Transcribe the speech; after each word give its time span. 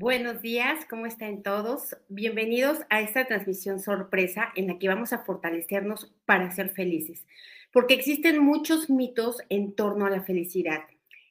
Buenos 0.00 0.42
días, 0.42 0.86
¿cómo 0.88 1.06
están 1.06 1.42
todos? 1.42 1.96
Bienvenidos 2.08 2.78
a 2.88 3.00
esta 3.00 3.24
transmisión 3.24 3.80
sorpresa 3.80 4.52
en 4.54 4.68
la 4.68 4.78
que 4.78 4.86
vamos 4.86 5.12
a 5.12 5.24
fortalecernos 5.24 6.14
para 6.24 6.52
ser 6.52 6.70
felices, 6.70 7.26
porque 7.72 7.94
existen 7.94 8.38
muchos 8.38 8.90
mitos 8.90 9.42
en 9.48 9.74
torno 9.74 10.06
a 10.06 10.10
la 10.10 10.22
felicidad. 10.22 10.82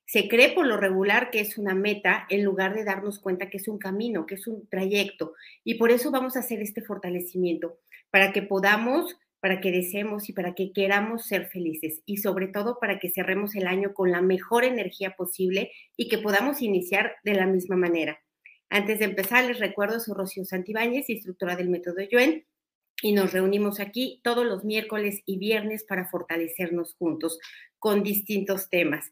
Se 0.05 0.27
cree 0.27 0.51
por 0.51 0.67
lo 0.67 0.75
regular 0.75 1.31
que 1.31 1.39
es 1.39 1.57
una 1.57 1.75
meta 1.75 2.27
en 2.29 2.43
lugar 2.43 2.75
de 2.75 2.83
darnos 2.83 3.19
cuenta 3.19 3.49
que 3.49 3.55
es 3.55 3.69
un 3.69 3.77
camino, 3.77 4.25
que 4.25 4.35
es 4.35 4.47
un 4.47 4.67
trayecto, 4.67 5.33
y 5.63 5.75
por 5.75 5.89
eso 5.89 6.11
vamos 6.11 6.35
a 6.35 6.41
hacer 6.41 6.61
este 6.61 6.81
fortalecimiento, 6.81 7.79
para 8.11 8.33
que 8.33 8.41
podamos, 8.41 9.17
para 9.39 9.61
que 9.61 9.71
deseemos 9.71 10.27
y 10.27 10.33
para 10.33 10.55
que 10.55 10.73
queramos 10.73 11.25
ser 11.25 11.47
felices, 11.47 12.01
y 12.05 12.17
sobre 12.17 12.49
todo 12.49 12.79
para 12.81 12.99
que 12.99 13.11
cerremos 13.11 13.55
el 13.55 13.65
año 13.65 13.93
con 13.93 14.11
la 14.11 14.21
mejor 14.21 14.65
energía 14.65 15.15
posible 15.15 15.71
y 15.95 16.09
que 16.09 16.17
podamos 16.17 16.61
iniciar 16.61 17.15
de 17.23 17.33
la 17.33 17.45
misma 17.45 17.77
manera. 17.77 18.19
Antes 18.69 18.99
de 18.99 19.05
empezar, 19.05 19.45
les 19.45 19.59
recuerdo, 19.59 19.99
soy 19.99 20.13
Rocío 20.13 20.43
Santibáñez, 20.43 21.09
instructora 21.09 21.55
del 21.55 21.69
método 21.69 22.01
Yuen, 22.01 22.45
y 23.01 23.13
nos 23.13 23.31
reunimos 23.31 23.79
aquí 23.79 24.19
todos 24.23 24.45
los 24.45 24.65
miércoles 24.65 25.21
y 25.25 25.37
viernes 25.37 25.83
para 25.83 26.09
fortalecernos 26.09 26.95
juntos 26.95 27.39
con 27.79 28.03
distintos 28.03 28.69
temas. 28.69 29.11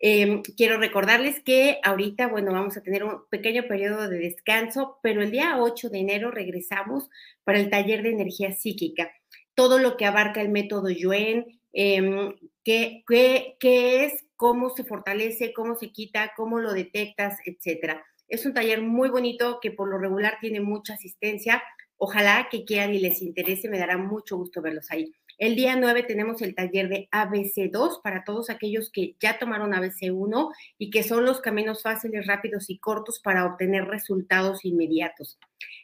Em, 0.00 0.42
quiero 0.42 0.78
recordarles 0.78 1.40
que 1.40 1.78
ahorita, 1.82 2.26
bueno, 2.26 2.52
vamos 2.52 2.76
a 2.76 2.82
tener 2.82 3.04
un 3.04 3.26
pequeño 3.30 3.66
periodo 3.68 4.08
de 4.08 4.18
descanso, 4.18 4.98
pero 5.02 5.22
el 5.22 5.30
día 5.30 5.58
8 5.58 5.88
de 5.88 5.98
enero 5.98 6.30
regresamos 6.30 7.08
para 7.44 7.58
el 7.60 7.70
taller 7.70 8.02
de 8.02 8.10
energía 8.10 8.52
psíquica. 8.52 9.10
Todo 9.54 9.78
lo 9.78 9.96
que 9.96 10.04
abarca 10.04 10.42
el 10.42 10.50
método 10.50 10.90
Yuen, 10.90 11.60
em, 11.72 12.34
qué, 12.64 13.04
qué 13.06 14.04
es, 14.04 14.24
cómo 14.36 14.70
se 14.70 14.84
fortalece, 14.84 15.52
cómo 15.54 15.76
se 15.76 15.92
quita, 15.92 16.32
cómo 16.36 16.58
lo 16.58 16.72
detectas, 16.72 17.38
etcétera. 17.46 18.04
Es 18.28 18.44
un 18.46 18.54
taller 18.54 18.82
muy 18.82 19.08
bonito 19.08 19.58
que 19.60 19.70
por 19.70 19.88
lo 19.88 19.98
regular 19.98 20.38
tiene 20.40 20.60
mucha 20.60 20.94
asistencia. 20.94 21.62
Ojalá 21.96 22.48
que 22.50 22.64
quieran 22.64 22.94
y 22.94 22.98
les 22.98 23.22
interese, 23.22 23.68
me 23.68 23.78
dará 23.78 23.98
mucho 23.98 24.36
gusto 24.36 24.60
verlos 24.62 24.90
ahí. 24.90 25.14
El 25.38 25.54
día 25.54 25.76
9 25.76 26.04
tenemos 26.04 26.40
el 26.40 26.54
taller 26.54 26.88
de 26.88 27.08
ABC2 27.12 28.00
para 28.02 28.24
todos 28.24 28.48
aquellos 28.48 28.90
que 28.90 29.16
ya 29.20 29.38
tomaron 29.38 29.72
ABC1 29.72 30.50
y 30.78 30.88
que 30.88 31.02
son 31.02 31.26
los 31.26 31.40
caminos 31.40 31.82
fáciles, 31.82 32.26
rápidos 32.26 32.70
y 32.70 32.78
cortos 32.78 33.20
para 33.20 33.44
obtener 33.44 33.84
resultados 33.84 34.64
inmediatos. 34.64 35.38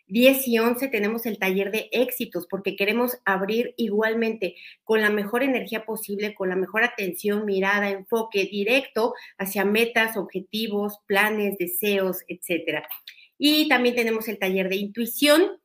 10 0.06 0.48
y 0.48 0.58
11 0.58 0.88
tenemos 0.88 1.26
el 1.26 1.38
taller 1.38 1.70
de 1.70 1.90
éxitos 1.92 2.46
porque 2.48 2.76
queremos 2.76 3.18
abrir 3.26 3.74
igualmente 3.76 4.56
con 4.84 5.02
la 5.02 5.10
mejor 5.10 5.42
energía 5.42 5.84
posible, 5.84 6.34
con 6.34 6.48
la 6.48 6.56
mejor 6.56 6.82
atención, 6.82 7.44
mirada, 7.44 7.90
enfoque 7.90 8.46
directo 8.46 9.12
hacia 9.36 9.66
metas, 9.66 10.16
objetivos, 10.16 10.98
planes, 11.06 11.58
deseos, 11.58 12.18
etcétera. 12.26 12.88
Y 13.36 13.68
también 13.68 13.96
tenemos 13.96 14.28
el 14.28 14.38
taller 14.38 14.70
de 14.70 14.76
intuición 14.76 15.61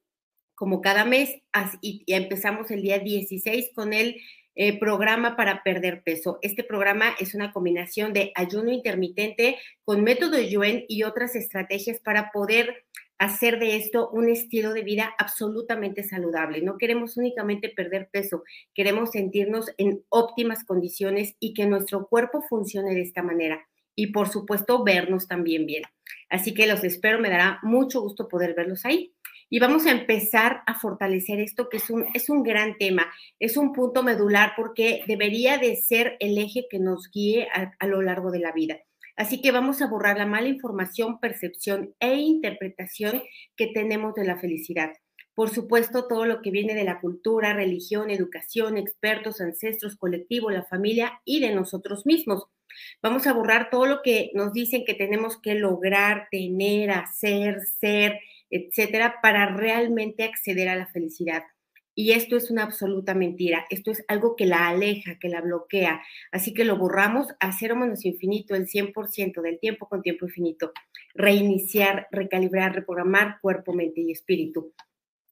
como 0.57 0.81
cada 0.81 1.05
mes, 1.05 1.35
y 1.81 2.03
empezamos 2.07 2.71
el 2.71 2.81
día 2.81 2.97
16 2.97 3.69
con 3.75 3.93
el 3.93 4.19
eh, 4.55 4.79
programa 4.79 5.35
para 5.35 5.61
perder 5.61 6.01
peso. 6.01 6.39
Este 6.41 6.63
programa 6.63 7.13
es 7.19 7.35
una 7.35 7.53
combinación 7.53 8.11
de 8.11 8.31
ayuno 8.33 8.71
intermitente 8.71 9.59
con 9.85 10.03
método 10.03 10.41
Yuen 10.41 10.83
y 10.87 11.03
otras 11.03 11.35
estrategias 11.35 11.99
para 11.99 12.31
poder 12.31 12.85
hacer 13.19 13.59
de 13.59 13.75
esto 13.75 14.09
un 14.09 14.29
estilo 14.29 14.73
de 14.73 14.81
vida 14.81 15.13
absolutamente 15.19 16.01
saludable. 16.01 16.63
No 16.63 16.79
queremos 16.79 17.17
únicamente 17.17 17.69
perder 17.69 18.09
peso, 18.11 18.43
queremos 18.73 19.11
sentirnos 19.11 19.71
en 19.77 20.03
óptimas 20.09 20.63
condiciones 20.63 21.35
y 21.39 21.53
que 21.53 21.67
nuestro 21.67 22.07
cuerpo 22.07 22.41
funcione 22.41 22.95
de 22.95 23.01
esta 23.01 23.21
manera. 23.21 23.67
Y 23.93 24.07
por 24.07 24.27
supuesto, 24.27 24.83
vernos 24.83 25.27
también 25.27 25.67
bien. 25.67 25.83
Así 26.29 26.55
que 26.55 26.65
los 26.65 26.83
espero, 26.83 27.19
me 27.19 27.29
dará 27.29 27.59
mucho 27.61 28.01
gusto 28.01 28.27
poder 28.27 28.55
verlos 28.55 28.85
ahí 28.85 29.13
y 29.49 29.59
vamos 29.59 29.85
a 29.85 29.91
empezar 29.91 30.61
a 30.65 30.79
fortalecer 30.79 31.39
esto 31.39 31.69
que 31.69 31.77
es 31.77 31.89
un, 31.89 32.05
es 32.13 32.29
un 32.29 32.43
gran 32.43 32.77
tema, 32.77 33.07
es 33.39 33.57
un 33.57 33.73
punto 33.73 34.03
medular 34.03 34.53
porque 34.55 35.03
debería 35.07 35.57
de 35.57 35.75
ser 35.75 36.17
el 36.19 36.37
eje 36.37 36.67
que 36.69 36.79
nos 36.79 37.09
guíe 37.11 37.47
a, 37.53 37.73
a 37.79 37.87
lo 37.87 38.01
largo 38.01 38.31
de 38.31 38.39
la 38.39 38.51
vida. 38.51 38.79
Así 39.15 39.41
que 39.41 39.51
vamos 39.51 39.81
a 39.81 39.87
borrar 39.87 40.17
la 40.17 40.27
mala 40.27 40.47
información, 40.47 41.19
percepción 41.19 41.95
e 41.99 42.15
interpretación 42.15 43.23
que 43.55 43.67
tenemos 43.67 44.13
de 44.13 44.25
la 44.25 44.37
felicidad. 44.37 44.91
Por 45.33 45.49
supuesto, 45.49 46.07
todo 46.07 46.25
lo 46.25 46.41
que 46.41 46.51
viene 46.51 46.73
de 46.75 46.83
la 46.83 46.99
cultura, 46.99 47.53
religión, 47.53 48.09
educación, 48.09 48.77
expertos, 48.77 49.39
ancestros, 49.39 49.95
colectivo, 49.95 50.49
la 50.49 50.65
familia 50.65 51.21
y 51.25 51.39
de 51.39 51.53
nosotros 51.53 52.05
mismos. 52.05 52.47
Vamos 53.01 53.27
a 53.27 53.33
borrar 53.33 53.69
todo 53.69 53.85
lo 53.85 54.01
que 54.01 54.31
nos 54.33 54.53
dicen 54.53 54.83
que 54.85 54.93
tenemos 54.93 55.39
que 55.39 55.55
lograr, 55.55 56.27
tener, 56.31 56.91
hacer, 56.91 57.61
ser, 57.79 58.19
etcétera, 58.49 59.15
para 59.21 59.47
realmente 59.47 60.23
acceder 60.23 60.69
a 60.69 60.75
la 60.75 60.87
felicidad. 60.87 61.43
Y 61.99 62.11
esto 62.11 62.37
es 62.37 62.51
una 62.51 62.61
absoluta 62.61 63.15
mentira. 63.15 63.65
Esto 63.71 63.89
es 63.89 64.05
algo 64.07 64.35
que 64.35 64.45
la 64.45 64.67
aleja, 64.67 65.17
que 65.19 65.29
la 65.29 65.41
bloquea. 65.41 65.99
Así 66.31 66.53
que 66.53 66.63
lo 66.63 66.77
borramos 66.77 67.27
a 67.39 67.51
cero 67.51 67.75
menos 67.75 68.05
infinito, 68.05 68.53
el 68.53 68.67
100% 68.67 69.41
del 69.41 69.59
tiempo 69.59 69.89
con 69.89 70.03
tiempo 70.03 70.25
infinito. 70.25 70.73
Reiniciar, 71.15 72.07
recalibrar, 72.11 72.75
reprogramar 72.75 73.39
cuerpo, 73.41 73.73
mente 73.73 74.01
y 74.01 74.11
espíritu. 74.11 74.73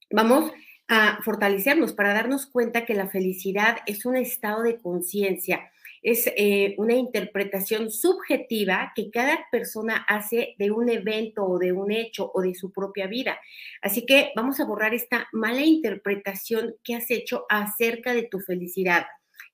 Vamos 0.10 0.52
a 0.88 1.20
fortalecernos 1.24 1.94
para 1.94 2.14
darnos 2.14 2.48
cuenta 2.48 2.84
que 2.86 2.96
la 2.96 3.10
felicidad 3.10 3.78
es 3.86 4.06
un 4.08 4.18
estado 4.18 4.64
de 4.64 4.80
conciencia 4.80 5.70
es 6.06 6.32
eh, 6.36 6.76
una 6.78 6.94
interpretación 6.94 7.90
subjetiva 7.90 8.94
que 8.96 9.10
cada 9.10 9.40
persona 9.52 10.06
hace 10.08 10.54
de 10.60 10.70
un 10.70 10.88
evento 10.88 11.44
o 11.44 11.58
de 11.58 11.72
un 11.72 11.92
hecho 11.92 12.32
o 12.32 12.44
de 12.44 12.54
su 12.54 12.72
propia 12.72 13.08
vida. 13.08 13.40
Así 13.82 14.06
que 14.06 14.32
vamos 14.36 14.60
a 14.60 14.66
borrar 14.66 14.94
esta 14.94 15.28
mala 15.34 15.62
interpretación 15.62 16.76
que 16.84 16.94
has 16.94 17.10
hecho 17.10 17.48
acerca 17.50 18.14
de 18.14 18.22
tu 18.22 18.40
felicidad, 18.40 19.08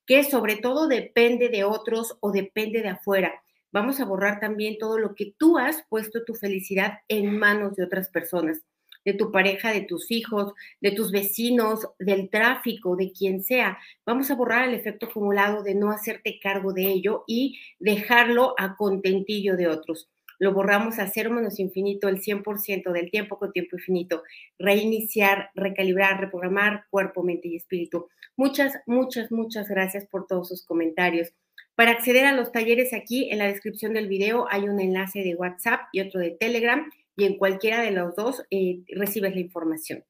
que 0.04 0.24
sobre 0.24 0.56
todo 0.56 0.88
depende 0.88 1.48
de 1.48 1.64
otros 1.64 2.18
o 2.20 2.32
depende 2.32 2.82
de 2.82 2.88
afuera. 2.90 3.32
Vamos 3.72 3.98
a 4.00 4.04
borrar 4.04 4.38
también 4.38 4.76
todo 4.76 4.98
lo 4.98 5.14
que 5.14 5.32
tú 5.38 5.56
has 5.56 5.82
puesto 5.88 6.22
tu 6.22 6.34
felicidad 6.34 6.98
en 7.08 7.38
manos 7.38 7.76
de 7.76 7.84
otras 7.84 8.10
personas 8.10 8.62
de 9.04 9.14
tu 9.14 9.32
pareja, 9.32 9.72
de 9.72 9.82
tus 9.82 10.10
hijos, 10.10 10.52
de 10.80 10.92
tus 10.92 11.10
vecinos, 11.10 11.88
del 11.98 12.30
tráfico, 12.30 12.96
de 12.96 13.12
quien 13.12 13.42
sea. 13.42 13.78
Vamos 14.06 14.30
a 14.30 14.34
borrar 14.34 14.68
el 14.68 14.74
efecto 14.74 15.06
acumulado 15.06 15.62
de 15.62 15.74
no 15.74 15.90
hacerte 15.90 16.38
cargo 16.40 16.72
de 16.72 16.88
ello 16.88 17.24
y 17.26 17.58
dejarlo 17.78 18.54
a 18.58 18.76
contentillo 18.76 19.56
de 19.56 19.68
otros. 19.68 20.08
Lo 20.38 20.52
borramos 20.52 20.98
a 20.98 21.06
cero 21.06 21.30
menos 21.30 21.60
infinito 21.60 22.08
el 22.08 22.20
100% 22.20 22.90
del 22.90 23.10
tiempo 23.12 23.38
con 23.38 23.52
tiempo 23.52 23.76
infinito. 23.76 24.24
Reiniciar, 24.58 25.50
recalibrar, 25.54 26.20
reprogramar 26.20 26.86
cuerpo, 26.90 27.22
mente 27.22 27.46
y 27.46 27.54
espíritu. 27.54 28.08
Muchas, 28.36 28.74
muchas, 28.86 29.30
muchas 29.30 29.68
gracias 29.68 30.04
por 30.06 30.26
todos 30.26 30.48
sus 30.48 30.66
comentarios. 30.66 31.32
Para 31.74 31.92
acceder 31.92 32.24
a 32.24 32.32
los 32.32 32.50
talleres 32.50 32.92
aquí 32.92 33.30
en 33.30 33.38
la 33.38 33.46
descripción 33.46 33.94
del 33.94 34.08
video 34.08 34.46
hay 34.50 34.68
un 34.68 34.80
enlace 34.80 35.20
de 35.20 35.36
WhatsApp 35.36 35.82
y 35.92 36.00
otro 36.00 36.20
de 36.20 36.32
Telegram 36.32 36.90
y 37.16 37.24
en 37.24 37.36
cualquiera 37.36 37.82
de 37.82 37.90
los 37.90 38.14
dos 38.16 38.42
eh, 38.50 38.82
recibes 38.94 39.34
la 39.34 39.40
información. 39.40 40.04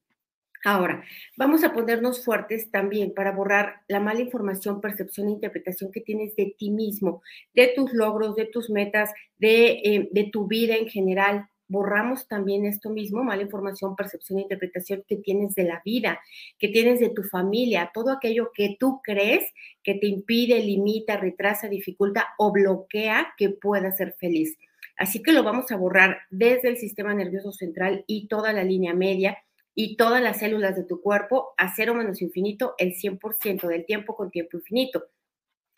Ahora, 0.65 1.03
vamos 1.35 1.65
a 1.65 1.73
ponernos 1.73 2.23
fuertes 2.23 2.71
también 2.71 3.13
para 3.13 3.33
borrar 3.33 3.81
la 3.89 3.99
mala 3.99 4.21
información, 4.21 4.79
percepción 4.79 5.27
e 5.27 5.31
interpretación 5.31 5.91
que 5.91 5.99
tienes 5.99 6.37
de 6.37 6.55
ti 6.57 6.71
mismo, 6.71 7.21
de 7.53 7.73
tus 7.75 7.91
logros, 7.93 8.37
de 8.37 8.45
tus 8.45 8.69
metas, 8.69 9.11
de, 9.37 9.81
eh, 9.83 10.09
de 10.13 10.23
tu 10.31 10.47
vida 10.47 10.77
en 10.77 10.87
general. 10.87 11.49
Borramos 11.67 12.29
también 12.29 12.65
esto 12.65 12.89
mismo, 12.91 13.25
mala 13.25 13.41
información, 13.41 13.97
percepción 13.97 14.39
e 14.39 14.43
interpretación 14.43 15.03
que 15.05 15.17
tienes 15.17 15.53
de 15.55 15.65
la 15.65 15.81
vida, 15.83 16.21
que 16.59 16.69
tienes 16.69 17.01
de 17.01 17.09
tu 17.09 17.23
familia, 17.23 17.91
todo 17.93 18.11
aquello 18.11 18.51
que 18.53 18.77
tú 18.79 19.01
crees 19.03 19.43
que 19.83 19.95
te 19.95 20.07
impide, 20.07 20.59
limita, 20.59 21.17
retrasa, 21.17 21.67
dificulta 21.67 22.29
o 22.37 22.53
bloquea 22.53 23.33
que 23.37 23.49
puedas 23.49 23.97
ser 23.97 24.13
feliz. 24.17 24.57
Así 24.97 25.21
que 25.21 25.31
lo 25.31 25.43
vamos 25.43 25.71
a 25.71 25.77
borrar 25.77 26.21
desde 26.29 26.69
el 26.69 26.77
sistema 26.77 27.13
nervioso 27.13 27.51
central 27.51 28.03
y 28.07 28.27
toda 28.27 28.53
la 28.53 28.63
línea 28.63 28.93
media 28.93 29.37
y 29.75 29.97
todas 29.97 30.21
las 30.21 30.39
células 30.39 30.75
de 30.75 30.83
tu 30.83 31.01
cuerpo 31.01 31.53
a 31.57 31.73
cero 31.75 31.95
menos 31.95 32.21
infinito 32.21 32.75
el 32.77 32.93
100% 32.93 33.67
del 33.67 33.85
tiempo 33.85 34.15
con 34.15 34.31
tiempo 34.31 34.57
infinito. 34.57 35.05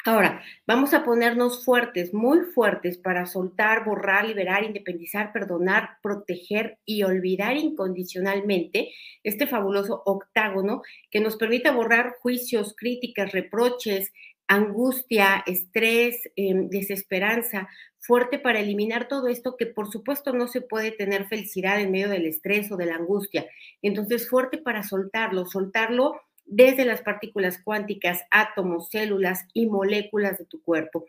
Ahora, 0.07 0.44
vamos 0.68 0.94
a 0.94 1.04
ponernos 1.04 1.66
fuertes, 1.66 2.13
muy 2.13 2.42
fuertes 2.54 3.00
para 3.00 3.25
soltar, 3.25 3.86
borrar, 3.86 4.28
liberar, 4.28 4.63
independizar, 4.63 5.34
perdonar, 5.34 5.98
proteger 6.04 6.78
y 6.86 7.02
olvidar 7.02 7.57
incondicionalmente 7.57 8.92
este 9.24 9.48
fabuloso 9.48 10.04
octágono 10.06 10.84
que 11.10 11.22
nos 11.22 11.38
permite 11.38 11.72
borrar 11.72 12.18
juicios, 12.22 12.75
críticas, 12.78 13.31
reproches, 13.31 14.13
angustia, 14.48 15.44
estrés, 15.48 16.30
em, 16.36 16.69
desesperanza, 16.69 17.68
fuerte 18.06 18.40
para 18.40 18.60
eliminar 18.60 19.07
todo 19.07 19.28
esto 19.28 19.56
que 19.57 19.66
por 19.66 19.92
supuesto 19.92 20.34
no 20.34 20.48
se 20.48 20.62
puede 20.62 20.92
tener 20.92 21.28
felicidad 21.28 21.80
en 21.80 21.92
medio 21.92 22.10
del 22.10 22.25
estrés 22.25 22.72
o 22.72 22.78
de 22.78 22.86
la 22.86 22.96
angustia. 22.96 23.48
Entonces, 23.81 24.30
fuerte 24.30 24.57
para 24.57 24.84
soltarlo, 24.84 25.46
soltarlo 25.46 26.22
desde 26.46 26.86
las 26.86 27.02
partículas 27.02 27.60
cuánticas, 27.63 28.22
átomos, 28.30 28.90
células 28.90 29.48
y 29.54 29.66
moléculas 29.66 30.38
de 30.38 30.46
tu 30.46 30.62
cuerpo. 30.62 31.06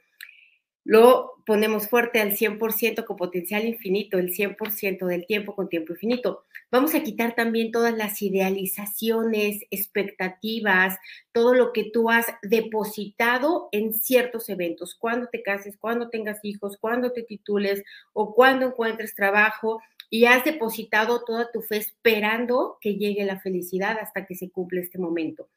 Lo 0.86 1.32
ponemos 1.44 1.88
fuerte 1.88 2.20
al 2.20 2.36
100% 2.36 3.04
con 3.04 3.16
potencial 3.16 3.64
infinito, 3.64 4.18
el 4.18 4.32
100% 4.32 5.06
del 5.06 5.26
tiempo 5.26 5.54
con 5.56 5.68
tiempo 5.68 5.92
infinito. 5.92 6.44
Vamos 6.70 6.94
a 6.94 7.02
quitar 7.02 7.34
también 7.34 7.72
todas 7.72 7.92
las 7.96 8.22
idealizaciones, 8.22 9.62
expectativas, 9.72 10.96
todo 11.32 11.54
lo 11.54 11.72
que 11.72 11.90
tú 11.92 12.08
has 12.08 12.26
depositado 12.42 13.68
en 13.72 13.94
ciertos 13.94 14.48
eventos, 14.48 14.94
cuando 14.94 15.26
te 15.26 15.42
cases, 15.42 15.76
cuando 15.76 16.08
tengas 16.08 16.38
hijos, 16.44 16.76
cuando 16.80 17.10
te 17.10 17.24
titules 17.24 17.82
o 18.12 18.32
cuando 18.32 18.66
encuentres 18.66 19.16
trabajo 19.16 19.80
y 20.10 20.26
has 20.26 20.44
depositado 20.44 21.24
toda 21.24 21.50
tu 21.52 21.62
fe 21.62 21.78
esperando 21.78 22.78
que 22.80 22.94
llegue 22.94 23.24
la 23.24 23.40
felicidad 23.40 23.98
hasta 24.00 24.26
que 24.26 24.34
se 24.34 24.50
cumple 24.50 24.80
este 24.80 24.98
momento. 24.98 25.48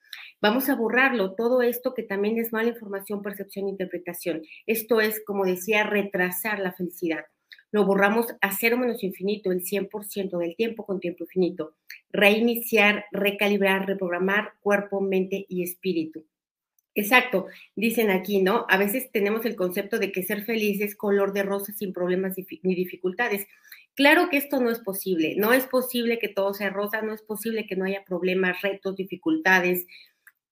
Vamos 0.42 0.70
a 0.70 0.76
borrarlo, 0.76 1.36
todo 1.36 1.62
esto 1.62 1.94
que 1.94 2.04
también 2.04 2.38
es 2.38 2.54
mala 2.54 2.70
información, 2.70 3.22
percepción 3.22 3.68
e 3.68 3.72
interpretación. 3.72 4.42
Esto 4.66 5.02
es, 5.02 5.24
como 5.26 5.46
decía, 5.46 5.84
retrasar 5.84 6.60
la 6.60 6.72
felicidad. 6.72 7.26
Lo 7.72 7.86
borramos 7.86 8.28
a 8.42 8.56
cero 8.56 8.78
menos 8.78 9.04
infinito, 9.04 9.52
el 9.52 9.64
100% 9.64 10.38
del 10.40 10.56
tiempo 10.56 10.86
con 10.86 11.00
tiempo 11.00 11.24
infinito. 11.26 11.76
Reiniciar, 12.12 13.06
recalibrar, 13.12 13.86
reprogramar 13.86 14.54
cuerpo, 14.62 15.02
mente 15.02 15.46
y 15.48 15.62
espíritu. 15.62 16.26
Exacto, 16.96 17.46
dicen 17.76 18.10
aquí, 18.10 18.42
¿no? 18.42 18.66
A 18.68 18.78
veces 18.78 19.12
tenemos 19.12 19.46
el 19.46 19.56
concepto 19.56 20.00
de 20.00 20.12
que 20.12 20.24
ser 20.24 20.44
feliz 20.44 20.82
es 20.82 20.96
color 20.96 21.32
de 21.34 21.44
rosa 21.44 21.72
sin 21.72 21.94
problemas 21.94 22.36
ni 22.64 22.76
dificultades. 22.76 23.46
Claro 24.00 24.30
que 24.30 24.38
esto 24.38 24.62
no 24.62 24.72
es 24.72 24.80
posible, 24.80 25.36
no 25.36 25.52
es 25.52 25.66
posible 25.66 26.20
que 26.20 26.30
todo 26.30 26.54
sea 26.54 26.70
rosa, 26.70 27.02
no 27.02 27.14
es 27.14 27.22
posible 27.22 27.68
que 27.68 27.76
no 27.76 27.84
haya 27.84 28.06
problemas, 28.06 28.62
retos, 28.62 28.96
dificultades, 28.96 29.88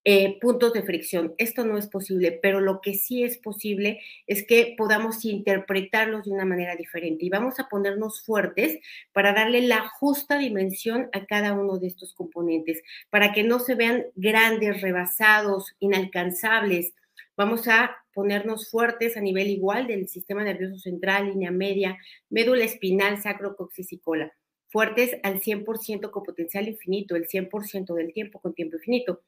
eh, 0.04 0.38
puntos 0.42 0.74
de 0.74 0.84
fricción. 0.84 1.34
Esto 1.38 1.64
no 1.64 1.78
es 1.78 1.88
posible, 1.88 2.38
pero 2.42 2.60
lo 2.60 2.82
que 2.82 2.96
sí 2.96 3.24
es 3.24 3.38
posible 3.38 4.02
es 4.26 4.46
que 4.46 4.76
podamos 4.78 5.24
interpretarlos 5.24 6.26
de 6.26 6.32
una 6.32 6.44
manera 6.44 6.76
diferente 6.76 7.24
y 7.24 7.30
vamos 7.30 7.58
a 7.62 7.70
ponernos 7.70 8.22
fuertes 8.22 8.82
para 9.14 9.32
darle 9.32 9.62
la 9.62 9.88
justa 9.88 10.38
dimensión 10.38 11.08
a 11.14 11.26
cada 11.26 11.54
uno 11.54 11.78
de 11.78 11.88
estos 11.88 12.14
componentes, 12.14 12.82
para 13.10 13.32
que 13.32 13.44
no 13.44 13.60
se 13.60 13.76
vean 13.76 14.08
grandes, 14.16 14.82
rebasados, 14.82 15.74
inalcanzables. 15.80 16.92
Vamos 17.38 17.68
a 17.68 17.96
ponernos 18.16 18.72
fuertes 18.72 19.16
a 19.16 19.22
nivel 19.22 19.48
igual 19.52 19.86
del 19.86 20.08
sistema 20.08 20.44
nervioso 20.44 20.80
central, 20.80 21.28
línea 21.28 21.52
media, 21.52 22.00
médula 22.32 22.64
espinal, 22.64 23.22
sacro, 23.22 23.56
coxis 23.56 23.94
y 23.94 24.00
cola. 24.00 24.34
Fuertes 24.70 25.18
al 25.22 25.40
100% 25.40 26.10
con 26.10 26.24
potencial 26.24 26.68
infinito, 26.68 27.16
el 27.16 27.28
100% 27.28 27.94
del 27.94 28.12
tiempo 28.12 28.42
con 28.42 28.56
tiempo 28.56 28.78
infinito. 28.78 29.22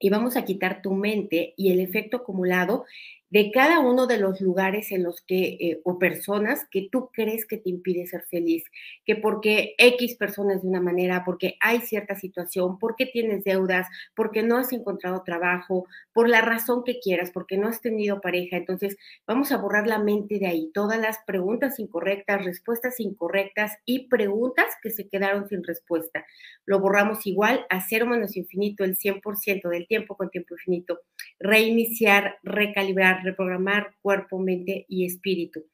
Y 0.00 0.10
vamos 0.10 0.36
a 0.36 0.44
quitar 0.44 0.82
tu 0.82 0.92
mente 0.92 1.54
y 1.56 1.70
el 1.70 1.78
efecto 1.78 2.16
acumulado 2.16 2.84
de 3.30 3.50
cada 3.50 3.80
uno 3.80 4.06
de 4.06 4.18
los 4.18 4.40
lugares 4.40 4.92
en 4.92 5.02
los 5.02 5.20
que, 5.20 5.56
eh, 5.60 5.80
o 5.84 5.98
personas 5.98 6.66
que 6.70 6.88
tú 6.90 7.10
crees 7.12 7.46
que 7.46 7.58
te 7.58 7.70
impide 7.70 8.06
ser 8.06 8.22
feliz, 8.24 8.64
que 9.04 9.16
porque 9.16 9.74
X 9.78 10.16
personas 10.16 10.62
de 10.62 10.68
una 10.68 10.80
manera, 10.80 11.24
porque 11.24 11.56
hay 11.60 11.80
cierta 11.80 12.14
situación, 12.14 12.78
porque 12.78 13.06
tienes 13.06 13.44
deudas, 13.44 13.88
porque 14.14 14.42
no 14.42 14.56
has 14.58 14.72
encontrado 14.72 15.22
trabajo, 15.24 15.86
por 16.12 16.28
la 16.28 16.40
razón 16.40 16.84
que 16.84 16.98
quieras, 17.00 17.30
porque 17.32 17.58
no 17.58 17.68
has 17.68 17.80
tenido 17.80 18.20
pareja. 18.20 18.56
Entonces, 18.56 18.96
vamos 19.26 19.52
a 19.52 19.58
borrar 19.58 19.86
la 19.86 19.98
mente 19.98 20.38
de 20.38 20.46
ahí, 20.46 20.70
todas 20.72 20.98
las 21.00 21.18
preguntas 21.26 21.78
incorrectas, 21.78 22.44
respuestas 22.44 23.00
incorrectas 23.00 23.72
y 23.84 24.08
preguntas 24.08 24.66
que 24.82 24.90
se 24.90 25.08
quedaron 25.08 25.48
sin 25.48 25.64
respuesta. 25.64 26.24
Lo 26.64 26.80
borramos 26.80 27.26
igual 27.26 27.66
a 27.70 27.80
cero 27.86 28.06
menos 28.06 28.36
infinito, 28.36 28.84
el 28.84 28.96
100% 28.96 29.68
del 29.68 29.86
tiempo 29.86 30.16
con 30.16 30.30
tiempo 30.30 30.54
infinito. 30.54 31.00
Reiniciar, 31.38 32.38
recalibrar 32.42 33.15
reprogramar 33.22 33.94
cuerpo, 34.02 34.38
mente 34.38 34.86
y 34.88 35.04
espíritu. 35.04 35.64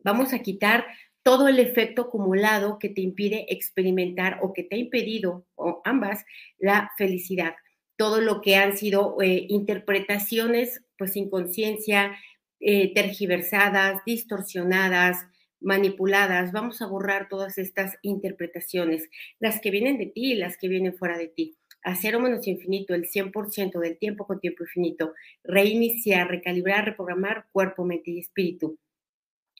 Vamos 0.00 0.32
a 0.32 0.40
quitar 0.40 0.86
todo 1.22 1.48
el 1.48 1.58
efecto 1.58 2.02
acumulado 2.02 2.78
que 2.78 2.88
te 2.88 3.00
impide 3.00 3.46
experimentar 3.52 4.38
o 4.42 4.52
que 4.52 4.62
te 4.62 4.76
ha 4.76 4.78
impedido, 4.78 5.46
o 5.56 5.82
ambas, 5.84 6.24
la 6.58 6.90
felicidad. 6.96 7.54
Todo 7.96 8.20
lo 8.20 8.40
que 8.40 8.56
han 8.56 8.76
sido 8.76 9.20
eh, 9.20 9.44
interpretaciones, 9.48 10.84
pues 10.96 11.12
sin 11.12 11.28
conciencia, 11.28 12.16
eh, 12.60 12.94
tergiversadas, 12.94 14.00
distorsionadas, 14.06 15.26
manipuladas. 15.60 16.52
Vamos 16.52 16.80
a 16.80 16.86
borrar 16.86 17.28
todas 17.28 17.58
estas 17.58 17.98
interpretaciones, 18.02 19.10
las 19.38 19.60
que 19.60 19.70
vienen 19.70 19.98
de 19.98 20.06
ti 20.06 20.32
y 20.32 20.36
las 20.36 20.56
que 20.56 20.68
vienen 20.68 20.96
fuera 20.96 21.18
de 21.18 21.28
ti 21.28 21.57
a 21.82 21.94
cero 21.96 22.20
menos 22.20 22.46
infinito, 22.46 22.94
el 22.94 23.08
100% 23.08 23.78
del 23.80 23.98
tiempo 23.98 24.26
con 24.26 24.40
tiempo 24.40 24.64
infinito, 24.64 25.14
reiniciar, 25.44 26.28
recalibrar, 26.28 26.84
reprogramar 26.84 27.46
cuerpo, 27.52 27.84
mente 27.84 28.10
y 28.10 28.18
espíritu. 28.20 28.78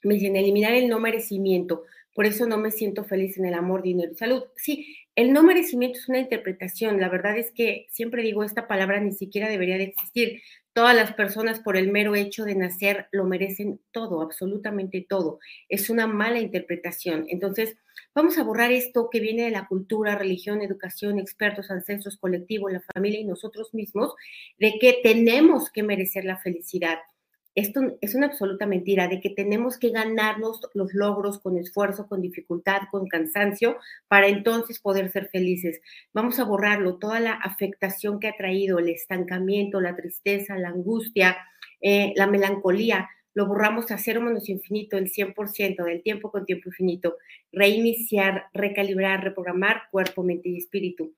Me 0.03 0.15
dicen, 0.15 0.37
eliminar 0.37 0.75
el 0.75 0.89
no 0.89 1.01
merecimiento, 1.01 1.85
por 2.19 2.27
eso 2.27 2.47
no 2.47 2.59
me 2.59 2.73
siento 2.73 3.05
feliz 3.05 3.39
en 3.39 3.45
el 3.45 3.55
amor, 3.55 3.81
dinero 3.83 4.11
y 4.13 4.17
salud. 4.17 4.43
Sí, 4.57 4.97
el 5.15 5.33
no 5.33 5.45
merecimiento 5.45 6.01
es 6.01 6.09
una 6.09 6.19
interpretación. 6.19 7.01
La 7.01 7.09
verdad 7.09 7.39
es 7.39 7.53
que 7.53 7.87
siempre 7.91 8.25
digo, 8.25 8.43
esta 8.43 8.67
palabra 8.67 8.99
ni 8.99 9.13
siquiera 9.13 9.49
debería 9.49 9.79
de 9.79 9.85
existir. 9.85 10.43
Todas 10.73 10.97
las 10.97 11.15
personas 11.15 11.61
por 11.61 11.77
el 11.77 11.93
mero 11.93 12.17
hecho 12.17 12.45
de 12.45 12.57
nacer 12.57 13.07
lo 13.13 13.25
merecen 13.25 13.81
todo, 13.93 14.21
absolutamente 14.21 15.07
todo. 15.09 15.39
Es 15.69 15.91
una 15.91 16.09
mala 16.09 16.41
interpretación. 16.41 17.25
Entonces, 17.29 17.77
Vamos 18.15 18.39
a 18.39 18.43
borrar 18.43 18.73
esto 18.73 19.09
que 19.11 19.21
viene 19.21 19.45
de 19.45 19.51
la 19.51 19.67
cultura, 19.67 20.17
religión, 20.17 20.63
educación, 20.63 21.19
expertos, 21.19 21.71
ancestros, 21.71 22.19
colectivo, 22.19 22.69
la 22.69 22.83
familia 22.95 23.21
y 23.21 23.25
nosotros 23.25 23.75
mismos, 23.75 24.15
de 24.59 24.79
que 24.81 25.01
tenemos 25.03 25.71
que 25.71 25.83
merecer 25.83 26.25
la 26.25 26.39
felicidad. 26.39 26.99
Esto 27.55 27.81
es 28.01 28.15
una 28.15 28.29
absoluta 28.29 28.67
mentira, 28.67 29.09
de 29.09 29.21
que 29.21 29.31
tenemos 29.31 29.79
que 29.79 29.91
ganarnos 29.91 30.61
los 30.75 30.95
logros 30.95 31.41
con 31.41 31.59
esfuerzo, 31.59 32.07
con 32.07 32.23
dificultad, 32.23 32.83
con 32.89 33.09
cansancio, 33.09 33.79
para 34.07 34.29
entonces 34.29 34.79
poder 34.79 35.11
ser 35.11 35.29
felices. 35.29 35.81
Vamos 36.13 36.39
a 36.39 36.45
borrarlo, 36.45 36.99
toda 36.99 37.19
la 37.19 37.33
afectación 37.33 38.21
que 38.21 38.29
ha 38.29 38.37
traído, 38.37 38.79
el 38.79 38.89
estancamiento, 38.89 39.81
la 39.81 39.97
tristeza, 39.97 40.57
la 40.57 40.69
angustia, 40.69 41.37
eh, 41.81 42.13
la 42.15 42.29
melancolía, 42.29 43.09
lo 43.35 43.47
borramos 43.47 43.91
a 43.91 43.99
cero 43.99 44.21
menos 44.21 44.49
infinito, 44.49 44.97
el 44.97 45.11
100% 45.11 45.85
del 45.85 46.03
tiempo 46.03 46.31
con 46.31 46.47
tiempo 46.47 46.69
infinito, 46.69 47.17
reiniciar, 47.53 48.47
recalibrar, 48.53 49.23
reprogramar 49.23 49.83
cuerpo, 49.91 50.23
mente 50.23 50.49
y 50.49 50.59
espíritu. 50.59 51.15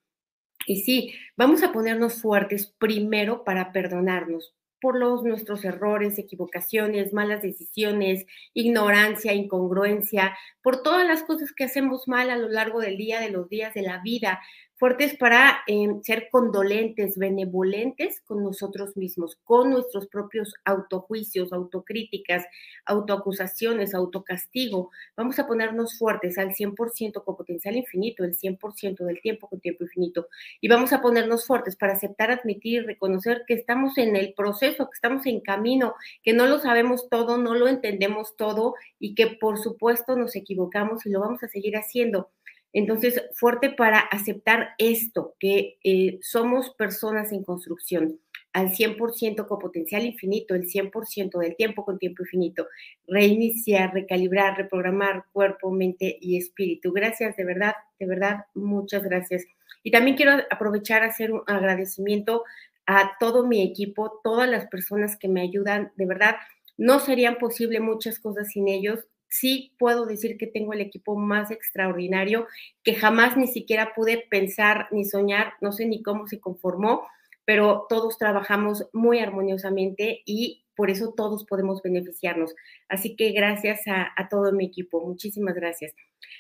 Y 0.66 0.82
sí, 0.82 1.14
vamos 1.36 1.62
a 1.62 1.72
ponernos 1.72 2.20
fuertes 2.20 2.66
primero 2.78 3.44
para 3.44 3.72
perdonarnos 3.72 4.54
por 4.80 4.98
los, 4.98 5.22
nuestros 5.22 5.64
errores, 5.64 6.18
equivocaciones, 6.18 7.12
malas 7.12 7.42
decisiones, 7.42 8.26
ignorancia, 8.54 9.34
incongruencia, 9.34 10.36
por 10.62 10.82
todas 10.82 11.06
las 11.06 11.22
cosas 11.22 11.52
que 11.52 11.64
hacemos 11.64 12.08
mal 12.08 12.30
a 12.30 12.36
lo 12.36 12.48
largo 12.48 12.80
del 12.80 12.96
día, 12.96 13.20
de 13.20 13.30
los 13.30 13.48
días 13.48 13.74
de 13.74 13.82
la 13.82 13.98
vida, 13.98 14.40
fuertes 14.80 15.14
para 15.18 15.58
em, 15.66 16.02
ser 16.02 16.30
condolentes, 16.30 17.18
benevolentes 17.18 18.22
con 18.22 18.42
nosotros 18.42 18.96
mismos, 18.96 19.36
con 19.44 19.68
nuestros 19.68 20.08
propios 20.08 20.54
autojuicios, 20.64 21.52
autocríticas, 21.52 22.46
autoacusaciones, 22.86 23.94
autocastigo. 23.94 24.90
Vamos 25.18 25.38
a 25.38 25.46
ponernos 25.46 25.98
fuertes 25.98 26.38
al 26.38 26.54
100% 26.54 27.22
con 27.22 27.36
potencial 27.36 27.76
infinito, 27.76 28.24
el 28.24 28.34
100% 28.34 29.04
del 29.04 29.20
tiempo 29.20 29.48
con 29.48 29.60
tiempo 29.60 29.84
infinito. 29.84 30.28
Y 30.62 30.68
vamos 30.68 30.94
a 30.94 31.02
ponernos 31.02 31.46
fuertes 31.46 31.76
para 31.76 31.92
aceptar, 31.92 32.30
admitir, 32.30 32.86
reconocer 32.86 33.44
que 33.46 33.52
estamos 33.52 33.98
en 33.98 34.16
el 34.16 34.32
proceso, 34.32 34.86
que 34.86 34.94
estamos 34.94 35.26
en 35.26 35.42
camino, 35.42 35.94
que 36.22 36.32
no 36.32 36.46
lo 36.46 36.58
sabemos 36.58 37.10
todo, 37.10 37.36
no 37.36 37.54
lo 37.54 37.68
entendemos 37.68 38.34
todo 38.34 38.76
y 38.98 39.14
que 39.14 39.26
por 39.26 39.58
supuesto 39.58 40.16
nos 40.16 40.34
equivocamos 40.36 41.04
y 41.04 41.10
lo 41.10 41.20
vamos 41.20 41.42
a 41.42 41.48
seguir 41.48 41.76
haciendo 41.76 42.30
entonces, 42.72 43.22
fuerte 43.34 43.70
para 43.70 43.98
aceptar 43.98 44.70
esto, 44.78 45.34
que 45.40 45.78
eh, 45.82 46.18
somos 46.22 46.70
personas 46.70 47.32
en 47.32 47.42
construcción 47.42 48.20
al 48.52 48.72
100% 48.72 49.46
con 49.46 49.58
potencial 49.58 50.04
infinito, 50.04 50.54
el 50.54 50.66
100% 50.68 51.38
del 51.38 51.56
tiempo 51.56 51.84
con 51.84 51.98
tiempo 51.98 52.22
infinito, 52.22 52.66
reiniciar, 53.06 53.92
recalibrar, 53.92 54.56
reprogramar 54.56 55.24
cuerpo, 55.32 55.70
mente 55.70 56.18
y 56.20 56.36
espíritu. 56.36 56.92
Gracias, 56.92 57.36
de 57.36 57.44
verdad, 57.44 57.74
de 57.98 58.06
verdad, 58.06 58.44
muchas 58.54 59.04
gracias. 59.04 59.44
Y 59.82 59.90
también 59.90 60.16
quiero 60.16 60.32
aprovechar 60.50 61.02
a 61.02 61.06
hacer 61.06 61.32
un 61.32 61.42
agradecimiento 61.46 62.44
a 62.86 63.12
todo 63.20 63.46
mi 63.46 63.62
equipo, 63.62 64.20
todas 64.24 64.48
las 64.48 64.66
personas 64.66 65.16
que 65.16 65.28
me 65.28 65.42
ayudan, 65.42 65.92
de 65.96 66.06
verdad, 66.06 66.36
no 66.76 66.98
serían 66.98 67.38
posible 67.38 67.78
muchas 67.78 68.18
cosas 68.18 68.48
sin 68.48 68.68
ellos 68.68 69.06
sí 69.30 69.74
puedo 69.78 70.04
decir 70.04 70.36
que 70.36 70.46
tengo 70.46 70.72
el 70.72 70.80
equipo 70.80 71.16
más 71.16 71.50
extraordinario 71.50 72.46
que 72.82 72.94
jamás 72.94 73.36
ni 73.36 73.46
siquiera 73.46 73.94
pude 73.94 74.26
pensar 74.28 74.88
ni 74.90 75.04
soñar, 75.04 75.54
no 75.60 75.72
sé 75.72 75.86
ni 75.86 76.02
cómo 76.02 76.26
se 76.26 76.40
conformó, 76.40 77.06
pero 77.44 77.86
todos 77.88 78.18
trabajamos 78.18 78.88
muy 78.92 79.18
armoniosamente 79.18 80.22
y 80.26 80.64
por 80.76 80.90
eso 80.90 81.12
todos 81.16 81.44
podemos 81.44 81.82
beneficiarnos. 81.82 82.54
Así 82.88 83.16
que 83.16 83.32
gracias 83.32 83.82
a, 83.86 84.28
todo 84.28 84.52
mi 84.52 84.66
equipo, 84.66 85.06
muchísimas 85.06 85.54
gracias. 85.54 85.94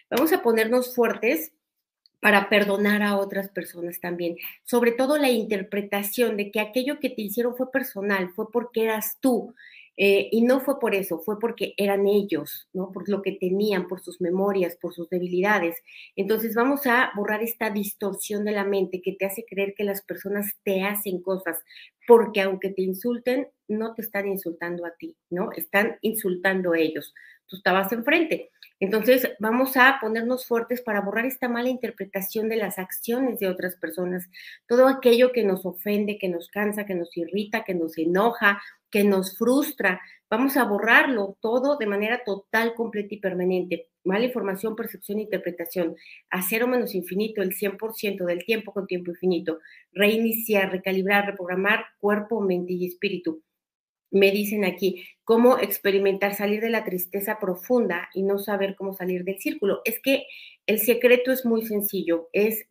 Vamos 0.08 0.32
a 0.32 0.42
ponernos 0.42 0.94
fuertes 0.94 1.52
para 2.20 2.48
perdonar 2.48 3.02
a 3.02 3.16
otras 3.16 3.48
personas 3.48 4.00
también. 4.00 4.36
Sobre 4.64 4.92
todo 4.92 5.18
la 5.18 5.30
interpretación 5.30 6.36
de 6.36 6.50
que 6.50 6.60
aquello 6.60 7.00
que 7.00 7.10
te 7.10 7.22
hicieron 7.22 7.56
fue 7.56 7.70
personal, 7.70 8.30
fue 8.30 8.50
porque 8.50 8.84
eras 8.84 9.18
tú. 9.20 9.54
Eh, 9.96 10.28
y 10.32 10.42
no 10.42 10.60
fue 10.60 10.80
por 10.80 10.94
eso, 10.94 11.20
fue 11.20 11.38
porque 11.38 11.74
eran 11.76 12.06
ellos, 12.06 12.68
¿no? 12.72 12.90
Por 12.92 13.08
lo 13.08 13.22
que 13.22 13.32
tenían, 13.32 13.86
por 13.86 14.00
sus 14.00 14.20
memorias, 14.20 14.76
por 14.80 14.94
sus 14.94 15.08
debilidades. 15.10 15.76
Entonces 16.16 16.54
vamos 16.54 16.86
a 16.86 17.10
borrar 17.14 17.42
esta 17.42 17.70
distorsión 17.70 18.44
de 18.44 18.52
la 18.52 18.64
mente 18.64 19.02
que 19.02 19.12
te 19.12 19.26
hace 19.26 19.44
creer 19.44 19.74
que 19.76 19.84
las 19.84 20.02
personas 20.02 20.54
te 20.64 20.84
hacen 20.84 21.20
cosas, 21.20 21.58
porque 22.06 22.40
aunque 22.40 22.70
te 22.70 22.82
insulten, 22.82 23.48
no 23.68 23.94
te 23.94 24.02
están 24.02 24.26
insultando 24.28 24.86
a 24.86 24.94
ti, 24.98 25.16
¿no? 25.28 25.52
Están 25.52 25.98
insultando 26.00 26.72
a 26.72 26.78
ellos. 26.78 27.14
Tú 27.46 27.56
estabas 27.56 27.92
enfrente. 27.92 28.50
Entonces, 28.78 29.28
vamos 29.38 29.76
a 29.76 29.98
ponernos 30.00 30.46
fuertes 30.46 30.80
para 30.80 31.02
borrar 31.02 31.26
esta 31.26 31.48
mala 31.48 31.68
interpretación 31.68 32.48
de 32.48 32.56
las 32.56 32.78
acciones 32.78 33.38
de 33.38 33.48
otras 33.48 33.76
personas, 33.76 34.30
todo 34.66 34.88
aquello 34.88 35.32
que 35.32 35.44
nos 35.44 35.66
ofende, 35.66 36.16
que 36.16 36.28
nos 36.30 36.48
cansa, 36.48 36.86
que 36.86 36.94
nos 36.94 37.14
irrita, 37.14 37.62
que 37.64 37.74
nos 37.74 37.98
enoja, 37.98 38.62
que 38.90 39.04
nos 39.04 39.36
frustra. 39.36 40.00
Vamos 40.28 40.56
a 40.56 40.64
borrarlo 40.64 41.36
todo 41.40 41.76
de 41.76 41.86
manera 41.86 42.22
total, 42.24 42.74
completa 42.74 43.14
y 43.14 43.20
permanente. 43.20 43.88
Mala 44.04 44.24
información, 44.24 44.76
percepción 44.76 45.18
interpretación. 45.18 45.96
A 46.30 46.42
cero 46.42 46.66
menos 46.66 46.94
infinito, 46.94 47.42
el 47.42 47.54
100% 47.54 48.24
del 48.24 48.44
tiempo 48.44 48.72
con 48.72 48.86
tiempo 48.86 49.10
infinito. 49.10 49.58
Reiniciar, 49.92 50.70
recalibrar, 50.70 51.26
reprogramar 51.26 51.84
cuerpo, 51.98 52.40
mente 52.40 52.72
y 52.72 52.86
espíritu 52.86 53.42
me 54.10 54.30
dicen 54.32 54.64
aquí, 54.64 55.04
cómo 55.24 55.58
experimentar 55.58 56.34
salir 56.34 56.60
de 56.60 56.70
la 56.70 56.84
tristeza 56.84 57.38
profunda 57.38 58.08
y 58.14 58.22
no 58.22 58.38
saber 58.38 58.74
cómo 58.76 58.92
salir 58.92 59.24
del 59.24 59.38
círculo. 59.38 59.80
Es 59.84 60.00
que 60.00 60.24
el 60.66 60.80
secreto 60.80 61.32
es 61.32 61.44
muy 61.44 61.64
sencillo, 61.64 62.28
es 62.32 62.66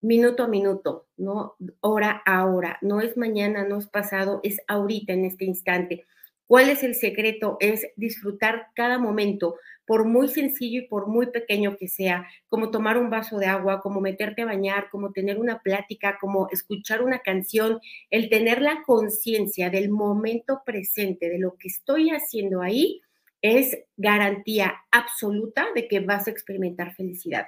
minuto 0.00 0.44
a 0.44 0.48
minuto, 0.48 1.06
no 1.16 1.56
hora 1.80 2.22
a 2.24 2.46
hora, 2.46 2.78
no 2.82 3.00
es 3.00 3.16
mañana, 3.16 3.66
no 3.66 3.78
es 3.78 3.86
pasado, 3.86 4.40
es 4.42 4.58
ahorita 4.68 5.12
en 5.12 5.24
este 5.24 5.44
instante. 5.44 6.06
¿Cuál 6.46 6.70
es 6.70 6.82
el 6.82 6.94
secreto? 6.94 7.58
Es 7.60 7.86
disfrutar 7.96 8.68
cada 8.74 8.98
momento, 8.98 9.56
por 9.86 10.06
muy 10.06 10.28
sencillo 10.28 10.80
y 10.80 10.86
por 10.88 11.06
muy 11.06 11.26
pequeño 11.26 11.76
que 11.76 11.88
sea, 11.88 12.26
como 12.48 12.70
tomar 12.70 12.96
un 12.96 13.10
vaso 13.10 13.38
de 13.38 13.46
agua, 13.46 13.80
como 13.82 14.00
meterte 14.00 14.42
a 14.42 14.46
bañar, 14.46 14.88
como 14.90 15.12
tener 15.12 15.38
una 15.38 15.60
plática, 15.60 16.16
como 16.20 16.48
escuchar 16.50 17.02
una 17.02 17.18
canción, 17.18 17.80
el 18.10 18.30
tener 18.30 18.62
la 18.62 18.82
conciencia 18.86 19.68
del 19.68 19.90
momento 19.90 20.62
presente, 20.64 21.28
de 21.28 21.38
lo 21.38 21.56
que 21.56 21.68
estoy 21.68 22.10
haciendo 22.10 22.62
ahí, 22.62 23.02
es 23.42 23.78
garantía 23.96 24.74
absoluta 24.90 25.66
de 25.74 25.86
que 25.86 26.00
vas 26.00 26.28
a 26.28 26.30
experimentar 26.30 26.94
felicidad. 26.94 27.46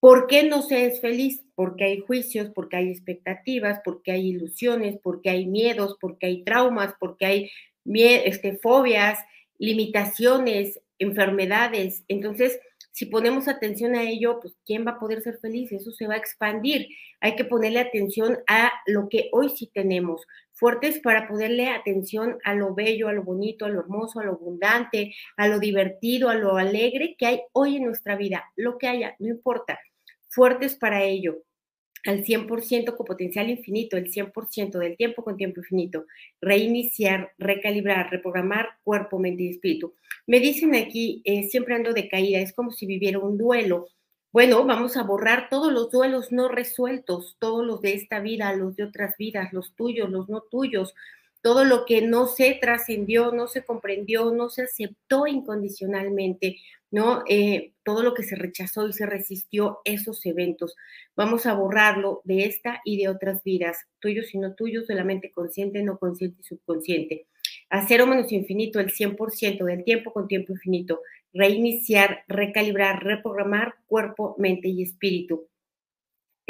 ¿Por 0.00 0.28
qué 0.28 0.44
no 0.44 0.62
se 0.62 0.86
es 0.86 1.00
feliz? 1.00 1.44
Porque 1.54 1.84
hay 1.84 2.00
juicios, 2.00 2.50
porque 2.54 2.76
hay 2.76 2.90
expectativas, 2.90 3.80
porque 3.84 4.12
hay 4.12 4.28
ilusiones, 4.28 4.98
porque 5.02 5.30
hay 5.30 5.46
miedos, 5.46 5.96
porque 6.00 6.26
hay 6.26 6.44
traumas, 6.44 6.94
porque 7.00 7.26
hay 7.26 7.50
este, 7.84 8.58
fobias, 8.58 9.18
limitaciones, 9.58 10.80
enfermedades. 11.00 12.04
Entonces, 12.06 12.60
si 12.92 13.06
ponemos 13.06 13.48
atención 13.48 13.94
a 13.94 14.02
ello, 14.02 14.40
pues 14.40 14.54
¿quién 14.66 14.86
va 14.86 14.92
a 14.92 14.98
poder 14.98 15.22
ser 15.22 15.38
feliz? 15.38 15.72
Eso 15.72 15.90
se 15.92 16.06
va 16.06 16.14
a 16.14 16.18
expandir. 16.18 16.88
Hay 17.20 17.36
que 17.36 17.44
ponerle 17.44 17.80
atención 17.80 18.38
a 18.48 18.72
lo 18.86 19.08
que 19.08 19.28
hoy 19.32 19.50
sí 19.50 19.70
tenemos, 19.72 20.26
fuertes 20.52 20.98
para 20.98 21.28
ponerle 21.28 21.68
atención 21.68 22.38
a 22.44 22.54
lo 22.54 22.74
bello, 22.74 23.08
a 23.08 23.12
lo 23.12 23.22
bonito, 23.22 23.66
a 23.66 23.68
lo 23.68 23.80
hermoso, 23.80 24.18
a 24.18 24.24
lo 24.24 24.32
abundante, 24.32 25.14
a 25.36 25.46
lo 25.46 25.60
divertido, 25.60 26.28
a 26.28 26.34
lo 26.34 26.56
alegre 26.56 27.14
que 27.16 27.26
hay 27.26 27.40
hoy 27.52 27.76
en 27.76 27.84
nuestra 27.84 28.16
vida, 28.16 28.44
lo 28.56 28.78
que 28.78 28.88
haya, 28.88 29.14
no 29.20 29.28
importa, 29.28 29.78
fuertes 30.28 30.76
para 30.76 31.04
ello 31.04 31.42
al 32.06 32.24
100% 32.24 32.96
con 32.96 33.06
potencial 33.06 33.50
infinito, 33.50 33.96
el 33.96 34.10
100% 34.10 34.78
del 34.78 34.96
tiempo 34.96 35.22
con 35.22 35.36
tiempo 35.36 35.60
infinito, 35.60 36.06
reiniciar, 36.40 37.32
recalibrar, 37.38 38.10
reprogramar 38.10 38.68
cuerpo, 38.84 39.18
mente 39.18 39.44
y 39.44 39.50
espíritu. 39.50 39.94
Me 40.26 40.40
dicen 40.40 40.74
aquí, 40.74 41.22
eh, 41.24 41.44
siempre 41.44 41.74
ando 41.74 41.92
de 41.92 42.08
caída, 42.08 42.38
es 42.38 42.52
como 42.52 42.70
si 42.70 42.86
viviera 42.86 43.18
un 43.18 43.36
duelo. 43.36 43.88
Bueno, 44.30 44.64
vamos 44.64 44.96
a 44.96 45.02
borrar 45.02 45.48
todos 45.48 45.72
los 45.72 45.90
duelos 45.90 46.32
no 46.32 46.48
resueltos, 46.48 47.36
todos 47.38 47.66
los 47.66 47.80
de 47.80 47.94
esta 47.94 48.20
vida, 48.20 48.52
los 48.52 48.76
de 48.76 48.84
otras 48.84 49.16
vidas, 49.16 49.52
los 49.52 49.74
tuyos, 49.74 50.10
los 50.10 50.28
no 50.28 50.42
tuyos, 50.42 50.94
todo 51.42 51.64
lo 51.64 51.84
que 51.84 52.02
no 52.02 52.26
se 52.26 52.58
trascendió, 52.60 53.32
no 53.32 53.48
se 53.48 53.64
comprendió, 53.64 54.32
no 54.32 54.48
se 54.50 54.62
aceptó 54.62 55.26
incondicionalmente, 55.26 56.56
¿no? 56.90 57.22
Eh, 57.28 57.72
todo 57.84 58.02
lo 58.02 58.14
que 58.14 58.22
se 58.22 58.36
rechazó 58.36 58.88
y 58.88 58.92
se 58.92 59.06
resistió, 59.06 59.78
esos 59.84 60.24
eventos. 60.26 60.74
Vamos 61.16 61.46
a 61.46 61.54
borrarlo 61.54 62.22
de 62.24 62.44
esta 62.46 62.80
y 62.84 62.96
de 62.98 63.08
otras 63.08 63.42
vidas, 63.44 63.86
tuyos 64.00 64.34
y 64.34 64.38
no 64.38 64.54
tuyos, 64.54 64.86
de 64.86 64.94
la 64.94 65.04
mente 65.04 65.30
consciente, 65.32 65.82
no 65.82 65.98
consciente 65.98 66.38
y 66.40 66.44
subconsciente. 66.44 67.26
A 67.70 67.86
cero 67.86 68.06
menos 68.06 68.32
infinito, 68.32 68.80
el 68.80 68.90
100% 68.90 69.64
del 69.64 69.84
tiempo 69.84 70.12
con 70.12 70.26
tiempo 70.26 70.52
infinito. 70.52 71.02
Reiniciar, 71.32 72.24
recalibrar, 72.26 73.04
reprogramar 73.04 73.74
cuerpo, 73.86 74.34
mente 74.38 74.68
y 74.68 74.82
espíritu. 74.82 75.48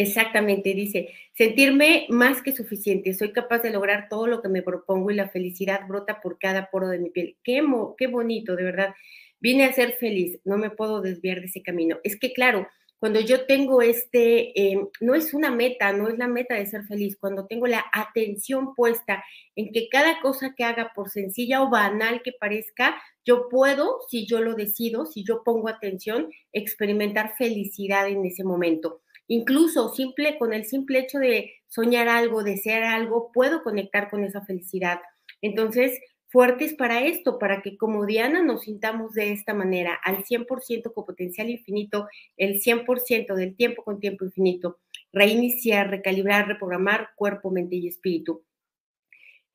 Exactamente, 0.01 0.75
dice, 0.75 1.09
sentirme 1.35 2.07
más 2.09 2.41
que 2.41 2.53
suficiente, 2.53 3.13
soy 3.15 3.33
capaz 3.33 3.59
de 3.63 3.71
lograr 3.71 4.07
todo 4.09 4.29
lo 4.29 4.41
que 4.41 4.49
me 4.49 4.63
propongo 4.63 5.11
y 5.11 5.17
la 5.17 5.29
felicidad 5.29 5.89
brota 5.89 6.21
por 6.21 6.39
cada 6.39 6.71
poro 6.71 6.87
de 6.89 7.01
mi 7.01 7.11
piel. 7.11 7.37
Qué, 7.43 7.61
qué 7.97 8.07
bonito, 8.07 8.55
de 8.55 8.63
verdad. 8.63 8.95
Vine 9.41 9.65
a 9.65 9.73
ser 9.73 9.95
feliz, 9.95 10.39
no 10.45 10.57
me 10.57 10.71
puedo 10.71 11.01
desviar 11.01 11.41
de 11.41 11.47
ese 11.47 11.63
camino. 11.63 11.99
Es 12.05 12.17
que, 12.17 12.33
claro, 12.33 12.69
cuando 13.01 13.19
yo 13.19 13.45
tengo 13.47 13.83
este, 13.83 14.61
eh, 14.73 14.79
no 15.01 15.17
es 15.17 15.35
una 15.35 15.51
meta, 15.51 15.93
no 15.93 16.09
es 16.09 16.17
la 16.17 16.29
meta 16.29 16.55
de 16.55 16.67
ser 16.67 16.85
feliz, 16.85 17.17
cuando 17.19 17.47
tengo 17.47 17.67
la 17.67 17.85
atención 17.93 18.77
puesta 18.77 19.25
en 19.57 19.73
que 19.73 19.89
cada 19.89 20.21
cosa 20.21 20.55
que 20.57 20.63
haga, 20.63 20.93
por 20.95 21.11
sencilla 21.11 21.61
o 21.61 21.71
banal 21.71 22.23
que 22.23 22.33
parezca, 22.39 23.01
yo 23.25 23.49
puedo, 23.49 23.99
si 24.09 24.27
yo 24.27 24.41
lo 24.41 24.55
decido, 24.55 25.07
si 25.07 25.25
yo 25.25 25.43
pongo 25.45 25.69
atención, 25.69 26.31
experimentar 26.53 27.35
felicidad 27.37 28.07
en 28.09 28.25
ese 28.25 28.45
momento. 28.45 29.01
Incluso 29.29 29.91
simple, 29.95 30.39
con 30.39 30.53
el 30.53 30.65
simple 30.65 31.01
hecho 31.01 31.19
de 31.19 31.53
soñar 31.69 32.09
algo, 32.09 32.43
desear 32.43 32.83
algo, 32.83 33.31
puedo 33.33 33.63
conectar 33.63 34.11
con 34.11 34.25
esa 34.25 34.41
felicidad. 34.45 35.01
Entonces, 35.43 36.01
fuertes 36.29 36.75
para 36.75 37.03
esto, 37.03 37.39
para 37.39 37.63
que 37.63 37.77
como 37.77 38.07
Diana 38.07 38.43
nos 38.43 38.63
sintamos 38.63 39.13
de 39.13 39.33
esta 39.33 39.55
manera, 39.55 39.95
al 40.03 40.25
100% 40.25 40.93
con 40.93 41.05
potencial 41.05 41.51
infinito, 41.51 42.09
el 42.37 42.61
100% 42.61 43.35
del 43.35 43.55
tiempo 43.55 43.85
con 43.85 44.01
tiempo 44.01 44.25
infinito, 44.25 44.79
reiniciar, 45.13 45.91
recalibrar, 45.91 46.49
reprogramar 46.49 47.11
cuerpo, 47.17 47.51
mente 47.51 47.77
y 47.77 47.89
espíritu. 47.89 48.43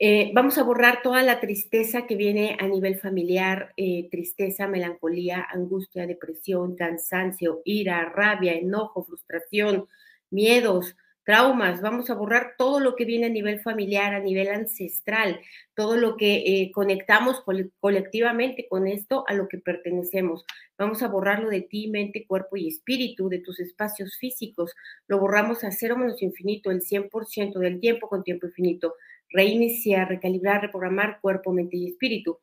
Eh, 0.05 0.31
vamos 0.33 0.57
a 0.57 0.63
borrar 0.63 1.01
toda 1.01 1.23
la 1.23 1.39
tristeza 1.39 2.05
que 2.05 2.17
viene 2.17 2.57
a 2.59 2.67
nivel 2.67 2.99
familiar, 2.99 3.71
eh, 3.77 4.09
tristeza, 4.11 4.67
melancolía, 4.67 5.47
angustia, 5.49 6.05
depresión, 6.05 6.75
cansancio, 6.75 7.61
ira, 7.63 8.09
rabia, 8.09 8.51
enojo, 8.51 9.05
frustración, 9.05 9.87
miedos, 10.29 10.97
traumas. 11.23 11.79
Vamos 11.79 12.09
a 12.09 12.15
borrar 12.15 12.55
todo 12.57 12.81
lo 12.81 12.97
que 12.97 13.05
viene 13.05 13.27
a 13.27 13.29
nivel 13.29 13.61
familiar, 13.61 14.13
a 14.13 14.19
nivel 14.19 14.49
ancestral, 14.49 15.39
todo 15.73 15.95
lo 15.95 16.17
que 16.17 16.35
eh, 16.47 16.71
conectamos 16.73 17.41
colectivamente 17.79 18.67
con 18.67 18.87
esto 18.87 19.23
a 19.25 19.33
lo 19.33 19.47
que 19.47 19.59
pertenecemos. 19.59 20.43
Vamos 20.77 21.01
a 21.01 21.07
borrarlo 21.07 21.49
de 21.49 21.61
ti, 21.61 21.87
mente, 21.87 22.27
cuerpo 22.27 22.57
y 22.57 22.67
espíritu, 22.67 23.29
de 23.29 23.39
tus 23.39 23.61
espacios 23.61 24.17
físicos. 24.17 24.73
Lo 25.07 25.19
borramos 25.19 25.63
a 25.63 25.71
cero 25.71 25.95
menos 25.95 26.21
infinito, 26.21 26.71
el 26.71 26.81
100% 26.81 27.57
del 27.59 27.79
tiempo 27.79 28.09
con 28.09 28.25
tiempo 28.25 28.47
infinito 28.47 28.95
reiniciar, 29.33 30.07
recalibrar, 30.07 30.61
reprogramar 30.61 31.19
cuerpo, 31.19 31.51
mente 31.51 31.75
y 31.75 31.87
espíritu. 31.87 32.39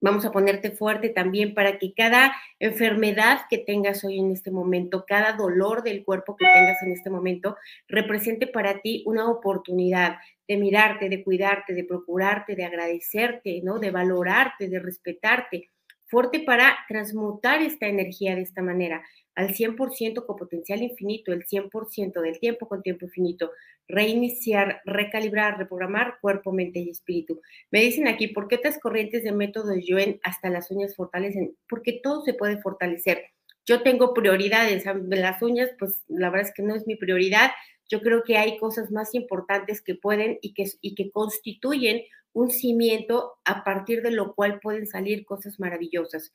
Vamos 0.00 0.24
a 0.24 0.32
ponerte 0.32 0.72
fuerte 0.72 1.10
también 1.10 1.54
para 1.54 1.78
que 1.78 1.94
cada 1.94 2.34
enfermedad 2.58 3.42
que 3.48 3.58
tengas 3.58 4.02
hoy 4.02 4.18
en 4.18 4.32
este 4.32 4.50
momento, 4.50 5.04
cada 5.06 5.34
dolor 5.34 5.84
del 5.84 6.04
cuerpo 6.04 6.34
que 6.36 6.44
tengas 6.44 6.82
en 6.82 6.90
este 6.90 7.08
momento, 7.08 7.56
represente 7.86 8.48
para 8.48 8.80
ti 8.80 9.04
una 9.06 9.30
oportunidad 9.30 10.16
de 10.48 10.56
mirarte, 10.56 11.08
de 11.08 11.22
cuidarte, 11.22 11.72
de 11.72 11.84
procurarte, 11.84 12.56
de 12.56 12.64
agradecerte, 12.64 13.60
¿no? 13.62 13.78
De 13.78 13.92
valorarte, 13.92 14.68
de 14.68 14.80
respetarte. 14.80 15.70
Fuerte 16.06 16.40
para 16.40 16.76
transmutar 16.88 17.62
esta 17.62 17.86
energía 17.86 18.34
de 18.34 18.42
esta 18.42 18.60
manera 18.60 19.02
al 19.34 19.54
100% 19.54 20.26
con 20.26 20.36
potencial 20.36 20.82
infinito, 20.82 21.32
el 21.32 21.46
100% 21.46 22.20
del 22.20 22.38
tiempo 22.38 22.68
con 22.68 22.82
tiempo 22.82 23.06
infinito, 23.06 23.50
reiniciar, 23.88 24.80
recalibrar, 24.84 25.58
reprogramar 25.58 26.18
cuerpo, 26.20 26.52
mente 26.52 26.80
y 26.80 26.90
espíritu. 26.90 27.40
Me 27.70 27.80
dicen 27.80 28.08
aquí, 28.08 28.28
¿por 28.28 28.48
qué 28.48 28.56
estas 28.56 28.78
corrientes 28.78 29.24
de 29.24 29.32
método 29.32 29.74
Yuen 29.74 30.20
hasta 30.22 30.50
las 30.50 30.70
uñas 30.70 30.94
fortalecen? 30.96 31.56
Porque 31.68 32.00
todo 32.02 32.22
se 32.22 32.34
puede 32.34 32.60
fortalecer. 32.60 33.24
Yo 33.64 33.82
tengo 33.82 34.12
prioridades, 34.12 34.84
las 34.84 35.42
uñas, 35.42 35.70
pues 35.78 36.02
la 36.08 36.30
verdad 36.30 36.48
es 36.48 36.54
que 36.54 36.62
no 36.62 36.74
es 36.74 36.86
mi 36.86 36.96
prioridad. 36.96 37.50
Yo 37.88 38.00
creo 38.00 38.24
que 38.24 38.36
hay 38.36 38.58
cosas 38.58 38.90
más 38.90 39.14
importantes 39.14 39.82
que 39.82 39.94
pueden 39.94 40.38
y 40.42 40.52
que, 40.54 40.66
y 40.80 40.94
que 40.94 41.10
constituyen 41.10 42.02
un 42.32 42.50
cimiento 42.50 43.34
a 43.44 43.62
partir 43.62 44.02
de 44.02 44.10
lo 44.10 44.34
cual 44.34 44.58
pueden 44.60 44.86
salir 44.86 45.24
cosas 45.24 45.60
maravillosas 45.60 46.32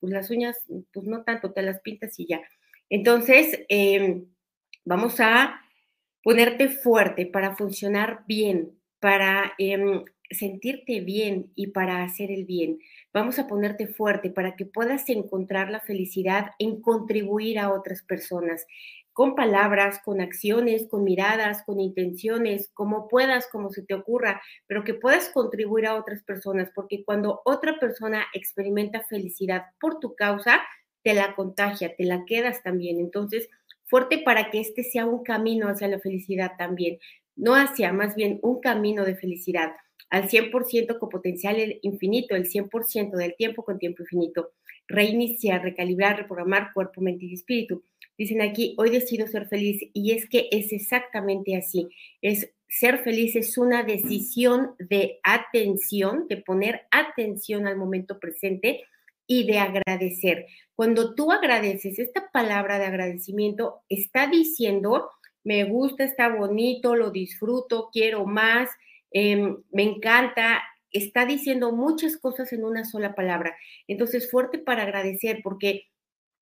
pues 0.00 0.12
las 0.12 0.30
uñas, 0.30 0.58
pues 0.92 1.06
no 1.06 1.24
tanto, 1.24 1.52
te 1.52 1.62
las 1.62 1.80
pintas 1.80 2.18
y 2.18 2.26
ya. 2.26 2.40
Entonces, 2.90 3.60
em, 3.68 4.26
vamos 4.84 5.20
a 5.20 5.60
ponerte 6.22 6.68
fuerte 6.68 7.26
para 7.26 7.56
funcionar 7.56 8.24
bien, 8.26 8.78
para 9.00 9.52
em, 9.58 10.04
sentirte 10.30 11.00
bien 11.00 11.52
y 11.54 11.68
para 11.68 12.02
hacer 12.02 12.30
el 12.30 12.44
bien. 12.44 12.78
Vamos 13.12 13.38
a 13.38 13.46
ponerte 13.46 13.86
fuerte 13.86 14.30
para 14.30 14.56
que 14.56 14.66
puedas 14.66 15.08
encontrar 15.08 15.70
la 15.70 15.80
felicidad 15.80 16.50
en 16.58 16.80
contribuir 16.80 17.58
a 17.58 17.72
otras 17.72 18.02
personas, 18.02 18.66
con 19.16 19.34
palabras, 19.34 20.02
con 20.04 20.20
acciones, 20.20 20.88
con 20.90 21.02
miradas, 21.02 21.62
con 21.64 21.80
intenciones, 21.80 22.68
como 22.74 23.08
puedas, 23.08 23.48
como 23.50 23.70
se 23.70 23.82
te 23.82 23.94
ocurra, 23.94 24.42
pero 24.66 24.84
que 24.84 24.92
puedas 24.92 25.30
contribuir 25.30 25.86
a 25.86 25.94
otras 25.94 26.22
personas, 26.22 26.70
porque 26.74 27.02
cuando 27.02 27.40
otra 27.46 27.80
persona 27.80 28.26
experimenta 28.34 29.04
felicidad 29.04 29.68
por 29.80 30.00
tu 30.00 30.14
causa, 30.14 30.60
te 31.02 31.14
la 31.14 31.34
contagia, 31.34 31.96
te 31.96 32.04
la 32.04 32.26
quedas 32.26 32.62
también. 32.62 33.00
Entonces, 33.00 33.48
fuerte 33.86 34.18
para 34.18 34.50
que 34.50 34.60
este 34.60 34.84
sea 34.84 35.06
un 35.06 35.24
camino 35.24 35.70
hacia 35.70 35.88
la 35.88 35.98
felicidad 35.98 36.52
también, 36.58 36.98
no 37.36 37.54
hacia, 37.54 37.94
más 37.94 38.16
bien 38.16 38.38
un 38.42 38.60
camino 38.60 39.06
de 39.06 39.16
felicidad 39.16 39.72
al 40.10 40.28
100% 40.28 40.98
con 40.98 41.08
potencial 41.08 41.56
infinito, 41.80 42.36
el 42.36 42.44
100% 42.44 43.16
del 43.16 43.34
tiempo 43.34 43.64
con 43.64 43.78
tiempo 43.78 44.02
infinito. 44.02 44.52
Reiniciar, 44.88 45.62
recalibrar, 45.62 46.18
reprogramar 46.18 46.72
cuerpo, 46.74 47.00
mente 47.00 47.24
y 47.24 47.34
espíritu. 47.34 47.82
Dicen 48.18 48.40
aquí, 48.40 48.74
hoy 48.78 48.90
decido 48.90 49.26
ser 49.26 49.46
feliz 49.48 49.80
y 49.92 50.12
es 50.12 50.28
que 50.28 50.48
es 50.50 50.72
exactamente 50.72 51.56
así. 51.56 51.88
Es 52.22 52.50
ser 52.68 52.98
feliz 52.98 53.36
es 53.36 53.58
una 53.58 53.82
decisión 53.82 54.74
de 54.78 55.20
atención, 55.22 56.26
de 56.28 56.38
poner 56.38 56.86
atención 56.90 57.66
al 57.66 57.76
momento 57.76 58.18
presente 58.18 58.84
y 59.26 59.46
de 59.46 59.58
agradecer. 59.58 60.46
Cuando 60.74 61.14
tú 61.14 61.32
agradeces, 61.32 61.98
esta 61.98 62.30
palabra 62.32 62.78
de 62.78 62.86
agradecimiento 62.86 63.82
está 63.88 64.26
diciendo, 64.26 65.10
me 65.44 65.64
gusta, 65.64 66.04
está 66.04 66.28
bonito, 66.28 66.96
lo 66.96 67.10
disfruto, 67.10 67.90
quiero 67.92 68.24
más, 68.24 68.70
em, 69.10 69.56
me 69.70 69.82
encanta, 69.82 70.62
está 70.90 71.24
diciendo 71.26 71.72
muchas 71.72 72.16
cosas 72.16 72.52
en 72.52 72.64
una 72.64 72.84
sola 72.84 73.14
palabra. 73.14 73.56
Entonces, 73.88 74.30
fuerte 74.30 74.58
para 74.58 74.82
agradecer, 74.82 75.40
porque 75.42 75.86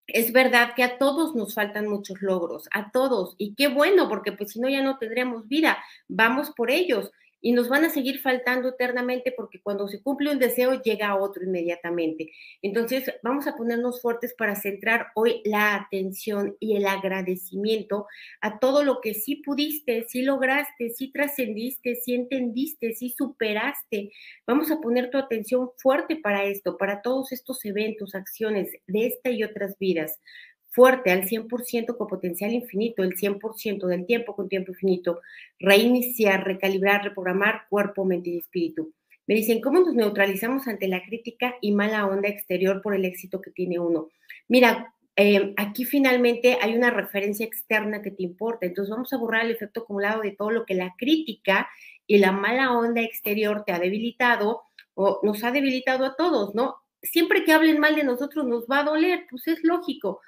es 0.07 0.33
verdad 0.33 0.75
que 0.75 0.83
a 0.83 0.99
todos 0.99 1.35
nos 1.35 1.55
faltan 1.55 1.89
muchos 1.89 2.21
logros, 2.23 2.69
a 2.73 2.91
todos, 2.91 3.35
y 3.39 3.55
qué 3.55 3.69
bueno, 3.69 4.09
porque 4.09 4.33
pues 4.33 4.53
si 4.53 4.61
no 4.61 4.69
ya 4.69 4.83
no 4.83 4.99
tendríamos 4.99 5.49
vida, 5.49 5.79
vamos 6.09 6.51
por 6.51 6.71
ellos 6.71 7.11
y 7.45 7.53
nos 7.53 7.69
van 7.69 7.85
a 7.85 7.91
seguir 7.91 8.21
faltando 8.21 8.71
eternamente 8.71 9.31
porque 9.31 9.61
cuando 9.61 9.87
se 9.87 10.01
cumple 10.01 10.33
un 10.33 10.39
deseo 10.39 10.81
llega 10.81 11.15
otro 11.15 11.45
inmediatamente. 11.45 12.33
Entonces, 12.63 13.13
vamos 13.23 13.47
a 13.47 13.55
ponernos 13.55 14.01
fuertes 14.01 14.33
para 14.33 14.57
centrar 14.57 15.09
hoy 15.15 15.43
la 15.45 15.75
atención 15.75 16.57
y 16.59 16.75
el 16.77 16.87
agradecimiento 16.87 18.07
a 18.41 18.59
todo 18.59 18.83
lo 18.83 19.03
que 19.03 19.13
sí 19.13 19.37
pudiste, 19.45 20.07
sí 20.09 20.23
lograste, 20.23 20.89
sí 20.89 21.13
trascendiste, 21.13 21.97
sí 21.97 22.15
entendiste, 22.15 22.95
sí 22.95 23.11
superaste. 23.11 24.11
Vamos 24.47 24.71
a 24.71 24.81
poner 24.81 25.11
tu 25.11 25.19
atención 25.19 25.69
fuerte 25.77 26.17
para 26.17 26.45
esto, 26.45 26.79
para 26.79 27.03
todos 27.03 27.31
estos 27.31 27.63
eventos, 27.67 28.15
acciones 28.15 28.71
de 28.87 29.07
esta 29.09 29.29
y 29.29 29.45
otras 29.45 29.77
vidas 29.79 30.19
fuerte 30.75 31.13
al 31.13 31.23
100% 31.23 31.97
con 31.97 32.09
potencial 32.09 32.53
infinito, 32.53 33.05
el 33.05 33.15
100% 33.15 33.87
del 33.87 34.07
tiempo 34.07 34.35
con 34.35 34.49
tiempo 34.49 34.73
infinito, 34.73 35.21
reiniciar, 35.61 36.45
recalibrar, 36.45 37.05
reprogramar 37.05 37.63
cuerpo, 37.71 38.05
mente 38.05 38.31
y 38.31 38.39
espíritu. 38.39 38.93
Me 39.29 39.37
dicen, 39.37 39.61
¿cómo 39.61 39.81
nos 39.81 39.95
neutralizamos 39.95 40.67
ante 40.67 40.89
la 40.89 41.03
crítica 41.03 41.55
y 41.61 41.71
mala 41.71 42.07
onda 42.07 42.29
exterior 42.29 42.83
por 42.83 42.97
el 42.97 43.05
éxito 43.05 43.41
que 43.41 43.53
tiene 43.53 43.79
uno? 43.79 44.09
Mira, 44.49 44.93
eh, 45.15 45.55
aquí 45.57 45.85
finalmente 45.85 46.59
hay 46.61 46.75
una 46.75 46.91
referencia 46.91 47.47
externa 47.47 48.03
que 48.03 48.11
te 48.11 48.25
importa, 48.25 48.67
entonces 48.67 48.91
vamos 48.91 49.13
a 49.13 49.17
borrar 49.17 49.45
el 49.45 49.53
efecto 49.53 49.83
acumulado 49.83 50.23
de 50.23 50.33
todo 50.33 50.51
lo 50.51 50.67
que 50.67 50.75
la 50.75 50.93
crítica 50.99 51.69
y 52.05 52.19
la 52.19 52.33
mala 52.33 52.77
onda 52.77 53.01
exterior 53.01 53.63
te 53.65 53.71
ha 53.73 53.79
debilitado 53.79 54.63
o 54.95 55.21
nos 55.23 55.45
ha 55.45 55.53
debilitado 55.53 56.05
a 56.05 56.17
todos, 56.17 56.53
¿no? 56.57 56.75
Siempre 57.01 57.45
que 57.45 57.53
hablen 57.53 57.79
mal 57.79 57.95
de 57.95 58.03
nosotros 58.03 58.45
nos 58.45 58.65
va 58.65 58.81
a 58.81 58.85
doler, 58.85 59.27
pues 59.31 59.47
es 59.47 59.63
lógico, 59.63 60.21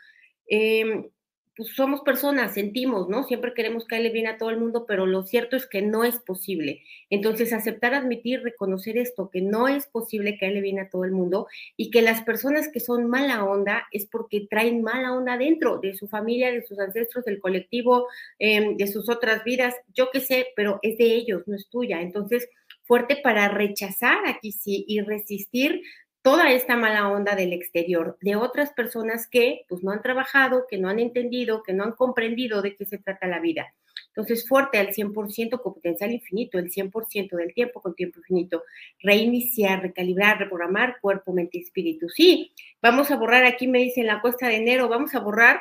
Em, 0.48 1.08
pues 1.56 1.70
somos 1.74 2.02
personas, 2.02 2.52
sentimos, 2.52 3.08
¿no? 3.08 3.24
Siempre 3.24 3.54
queremos 3.54 3.86
caerle 3.86 4.10
bien 4.10 4.26
a 4.26 4.36
todo 4.36 4.50
el 4.50 4.58
mundo, 4.58 4.84
pero 4.86 5.06
lo 5.06 5.22
cierto 5.22 5.56
es 5.56 5.66
que 5.66 5.80
no 5.80 6.04
es 6.04 6.18
posible. 6.18 6.82
Entonces, 7.08 7.52
aceptar, 7.54 7.94
admitir, 7.94 8.42
reconocer 8.42 8.98
esto, 8.98 9.30
que 9.30 9.40
no 9.40 9.66
es 9.66 9.86
posible 9.86 10.36
caerle 10.38 10.60
bien 10.60 10.78
a 10.80 10.90
todo 10.90 11.04
el 11.04 11.12
mundo 11.12 11.46
y 11.78 11.90
que 11.90 12.02
las 12.02 12.20
personas 12.22 12.68
que 12.70 12.80
son 12.80 13.08
mala 13.08 13.42
onda 13.44 13.86
es 13.90 14.04
porque 14.06 14.46
traen 14.50 14.82
mala 14.82 15.14
onda 15.14 15.38
dentro 15.38 15.78
de 15.78 15.94
su 15.94 16.08
familia, 16.08 16.52
de 16.52 16.62
sus 16.66 16.78
ancestros, 16.78 17.24
del 17.24 17.40
colectivo, 17.40 18.06
em, 18.38 18.76
de 18.76 18.86
sus 18.86 19.08
otras 19.08 19.42
vidas, 19.44 19.74
yo 19.94 20.10
qué 20.12 20.20
sé, 20.20 20.48
pero 20.56 20.78
es 20.82 20.98
de 20.98 21.06
ellos, 21.14 21.42
no 21.46 21.56
es 21.56 21.68
tuya. 21.70 22.02
Entonces, 22.02 22.48
fuerte 22.82 23.16
para 23.22 23.48
rechazar 23.48 24.26
aquí 24.26 24.52
sí 24.52 24.84
y 24.86 25.00
resistir 25.00 25.82
toda 26.26 26.50
esta 26.50 26.74
mala 26.74 27.08
onda 27.08 27.36
del 27.36 27.52
exterior, 27.52 28.18
de 28.20 28.34
otras 28.34 28.72
personas 28.72 29.28
que 29.28 29.64
pues 29.68 29.84
no 29.84 29.92
han 29.92 30.02
trabajado, 30.02 30.66
que 30.68 30.76
no 30.76 30.88
han 30.88 30.98
entendido, 30.98 31.62
que 31.62 31.72
no 31.72 31.84
han 31.84 31.92
comprendido 31.92 32.62
de 32.62 32.74
qué 32.74 32.84
se 32.84 32.98
trata 32.98 33.28
la 33.28 33.38
vida. 33.38 33.72
Entonces, 34.08 34.48
fuerte 34.48 34.78
al 34.78 34.88
100% 34.88 35.62
con 35.62 35.74
potencial 35.74 36.10
infinito, 36.10 36.58
el 36.58 36.72
100% 36.72 37.36
del 37.36 37.54
tiempo 37.54 37.80
con 37.80 37.94
tiempo 37.94 38.18
infinito. 38.18 38.64
Reiniciar, 38.98 39.80
recalibrar, 39.80 40.40
reprogramar 40.40 40.98
cuerpo, 41.00 41.32
mente 41.32 41.58
y 41.58 41.60
espíritu. 41.60 42.08
Sí, 42.08 42.52
vamos 42.82 43.12
a 43.12 43.16
borrar, 43.16 43.44
aquí 43.44 43.68
me 43.68 43.78
dicen 43.78 44.08
la 44.08 44.20
cuesta 44.20 44.48
de 44.48 44.56
enero, 44.56 44.88
vamos 44.88 45.14
a 45.14 45.20
borrar 45.20 45.60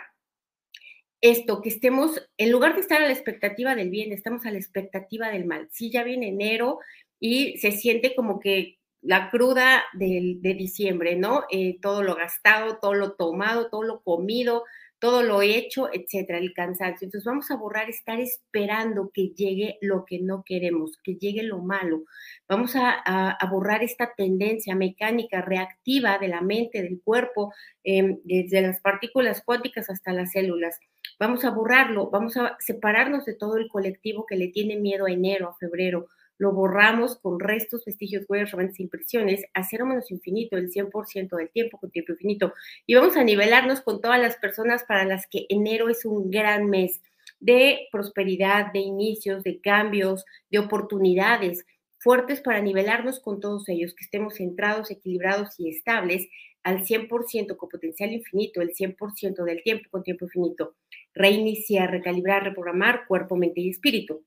esto, 1.21 1.61
que 1.61 1.69
estemos, 1.69 2.27
en 2.39 2.51
lugar 2.51 2.73
de 2.73 2.81
estar 2.81 3.03
a 3.03 3.05
la 3.05 3.13
expectativa 3.13 3.75
del 3.75 3.91
bien, 3.91 4.11
estamos 4.11 4.47
a 4.47 4.51
la 4.51 4.57
expectativa 4.57 5.29
del 5.29 5.45
mal. 5.45 5.67
Sí, 5.69 5.91
ya 5.91 6.03
viene 6.03 6.29
enero 6.29 6.79
y 7.19 7.55
se 7.59 7.71
siente 7.71 8.15
como 8.15 8.39
que 8.39 8.79
la 9.05 9.29
cruda 9.29 9.83
de, 9.93 10.39
diciembre, 10.41 11.15
¿no? 11.15 11.43
Eh, 11.51 11.77
todo 11.81 12.01
lo 12.01 12.15
gastado, 12.15 12.79
todo 12.81 12.95
lo 12.95 13.13
tomado, 13.13 13.69
todo 13.69 13.83
lo 13.83 14.01
comido, 14.01 14.63
todo 14.99 15.21
lo 15.21 15.43
hecho, 15.43 15.89
etcétera, 15.93 16.39
el 16.39 16.53
cansancio. 16.53 17.05
Entonces 17.05 17.25
vamos 17.25 17.51
a 17.51 17.57
borrar 17.57 17.89
estar 17.89 18.19
esperando 18.19 19.11
que 19.13 19.29
llegue 19.29 19.77
lo 19.81 20.05
que 20.05 20.19
no 20.19 20.43
queremos, 20.43 20.97
que 21.03 21.15
llegue 21.15 21.43
lo 21.43 21.59
malo. 21.59 22.05
Vamos 22.49 22.75
a, 22.75 23.37
borrar 23.51 23.83
esta 23.83 24.13
tendencia 24.17 24.73
mecánica 24.75 25.41
reactiva 25.41 26.17
de 26.17 26.27
la 26.27 26.41
mente, 26.41 26.81
del 26.81 26.99
cuerpo, 27.03 27.53
em, 27.83 28.19
desde 28.23 28.61
las 28.63 28.81
partículas 28.81 29.43
cuánticas 29.45 29.89
hasta 29.91 30.13
las 30.13 30.31
células. 30.31 30.79
Vamos 31.19 31.45
a 31.45 31.51
borrarlo, 31.51 32.09
vamos 32.09 32.37
a 32.37 32.57
separarnos 32.59 33.25
de 33.25 33.35
todo 33.35 33.57
el 33.57 33.67
colectivo 33.67 34.25
que 34.25 34.35
le 34.35 34.47
tiene 34.47 34.77
miedo 34.77 35.05
a 35.05 35.11
enero, 35.11 35.49
a 35.49 35.55
febrero, 35.57 36.07
lo 36.37 36.51
borramos 36.51 37.17
con 37.19 37.39
restos, 37.39 37.85
vestigios, 37.85 38.25
huellas, 38.27 38.51
remanentes, 38.51 38.79
impresiones, 38.79 39.43
a 39.53 39.63
cero 39.63 39.85
menos 39.85 40.11
infinito, 40.11 40.57
el 40.57 40.69
100% 40.69 41.37
del 41.37 41.49
tiempo 41.49 41.79
con 41.79 41.91
tiempo 41.91 42.13
infinito. 42.13 42.53
Y 42.85 42.95
vamos 42.95 43.15
a 43.15 43.23
nivelarnos 43.23 43.81
con 43.81 44.01
todas 44.01 44.19
las 44.19 44.35
personas 44.37 44.83
para 44.83 45.05
las 45.05 45.27
que 45.27 45.45
enero 45.49 45.89
es 45.89 46.05
un 46.05 46.29
gran 46.29 46.69
mes 46.69 47.01
de 47.39 47.87
prosperidad, 47.91 48.71
de 48.73 48.79
inicios, 48.79 49.43
de 49.43 49.59
cambios, 49.61 50.25
de 50.49 50.59
oportunidades 50.59 51.65
fuertes 51.99 52.39
para 52.41 52.61
nivelarnos 52.61 53.19
con 53.19 53.39
todos 53.39 53.67
ellos, 53.67 53.95
que 53.95 54.03
estemos 54.03 54.35
centrados, 54.35 54.91
equilibrados 54.91 55.59
y 55.59 55.69
estables 55.69 56.27
al 56.61 56.83
100% 56.83 57.57
con 57.57 57.69
potencial 57.69 58.11
infinito, 58.11 58.61
el 58.61 58.73
100% 58.73 59.43
del 59.43 59.63
tiempo 59.63 59.89
con 59.89 60.03
tiempo 60.03 60.25
infinito. 60.25 60.75
Reiniciar, 61.13 61.91
recalibrar, 61.91 62.43
reprogramar 62.43 63.07
cuerpo, 63.07 63.35
mente 63.35 63.61
y 63.61 63.69
espíritu. 63.69 64.23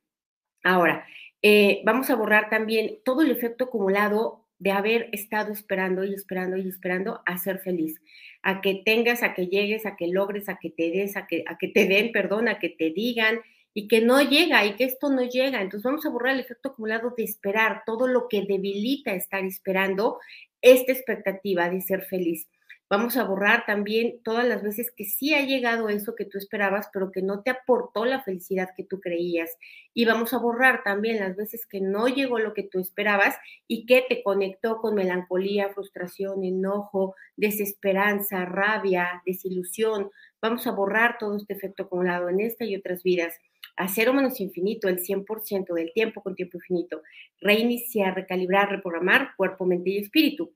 Ahora, 0.64 1.07
eh, 1.42 1.83
vamos 1.85 2.11
a 2.11 2.16
borrar 2.16 2.51
también 2.51 2.98
todo 3.05 3.22
el 3.22 3.31
efecto 3.31 3.64
acumulado 3.64 4.44
de 4.59 4.72
haber 4.72 5.09
estado 5.12 5.53
esperando 5.53 6.05
y 6.05 6.14
esperando 6.14 6.57
y 6.57 6.68
esperando 6.68 7.22
a 7.27 7.38
ser 7.38 7.61
feliz, 7.61 8.01
a 8.42 8.61
que 8.61 8.83
tengas, 8.85 9.22
a 9.22 9.35
que 9.35 9.46
llegues, 9.46 9.87
a 9.87 9.96
que 9.96 10.09
logres, 10.09 10.48
a 10.48 10.59
que 10.59 10.70
te 10.70 10.90
des, 10.90 11.16
a 11.16 11.27
que, 11.27 11.44
a 11.46 11.57
que 11.59 11.68
te 11.68 11.87
den, 11.87 12.11
perdón, 12.11 12.48
a 12.48 12.59
que 12.59 12.70
te 12.70 12.90
digan 12.90 13.40
y 13.72 13.87
que 13.87 14.01
no 14.01 14.20
llega 14.20 14.66
y 14.66 14.74
que 14.74 14.85
esto 14.85 15.11
no 15.11 15.22
llega. 15.22 15.62
Entonces 15.62 15.85
vamos 15.85 16.05
a 16.05 16.11
borrar 16.11 16.35
el 16.35 16.40
efecto 16.40 16.70
acumulado 16.70 17.14
de 17.16 17.22
esperar, 17.22 17.83
todo 17.87 18.09
lo 18.09 18.27
que 18.29 18.42
debilita 18.42 19.12
estar 19.12 19.44
esperando 19.44 20.18
esta 20.61 20.92
expectativa 20.92 21.70
de 21.70 21.81
ser 21.81 22.03
feliz. 22.03 22.48
Vamos 22.90 23.18
a 23.18 23.24
borrar 23.24 23.66
también 23.66 24.22
todas 24.22 24.46
las 24.46 24.62
veces 24.62 24.90
que 24.96 25.05
sí 25.05 25.35
ha 25.35 25.44
llegado 25.44 25.90
eso 25.90 26.14
que 26.14 26.24
tú 26.24 26.38
esperabas, 26.38 26.88
pero 26.90 27.12
que 27.12 27.20
no 27.20 27.42
te 27.42 27.51
aportó 27.51 28.07
la 28.07 28.22
felicidad 28.22 28.70
que 28.74 28.85
tú 28.85 28.98
creías. 28.98 29.51
Y 29.92 30.07
vamos 30.07 30.33
a 30.33 30.38
borrar 30.38 30.83
también 30.85 31.20
las 31.20 31.37
veces 31.37 31.66
que 31.66 31.83
no 31.83 32.09
llegó 32.09 32.38
lo 32.38 32.55
que 32.55 32.62
tú 32.62 32.81
esperabas 32.81 33.37
y 33.66 33.85
que 33.85 34.05
te 34.09 34.22
conectó 34.22 34.79
con 34.79 34.94
melancolía, 34.94 35.68
frustración, 35.68 36.44
enojo, 36.44 37.14
desesperanza, 37.37 38.46
rabia, 38.46 39.22
desilusión. 39.27 40.11
Vamos 40.40 40.66
a 40.66 40.70
borrar 40.70 41.18
todo 41.18 41.37
este 41.37 41.53
efecto 41.53 41.83
acumulado 41.83 42.31
en 42.31 42.40
esta 42.40 42.64
y 42.64 42.74
otras 42.74 43.03
vidas 43.03 43.35
a 43.77 43.87
cero 43.87 44.12
menos 44.12 44.40
infinito, 44.40 44.88
el 44.88 44.98
100% 44.98 45.72
del 45.74 45.92
tiempo 45.92 46.22
con 46.22 46.35
tiempo 46.35 46.57
infinito. 46.57 47.03
Reiniciar, 47.40 48.14
recalibrar, 48.14 48.70
reprogramar 48.70 49.37
cuerpo, 49.37 49.66
mente 49.66 49.90
y 49.90 49.98
espíritu. 49.98 50.53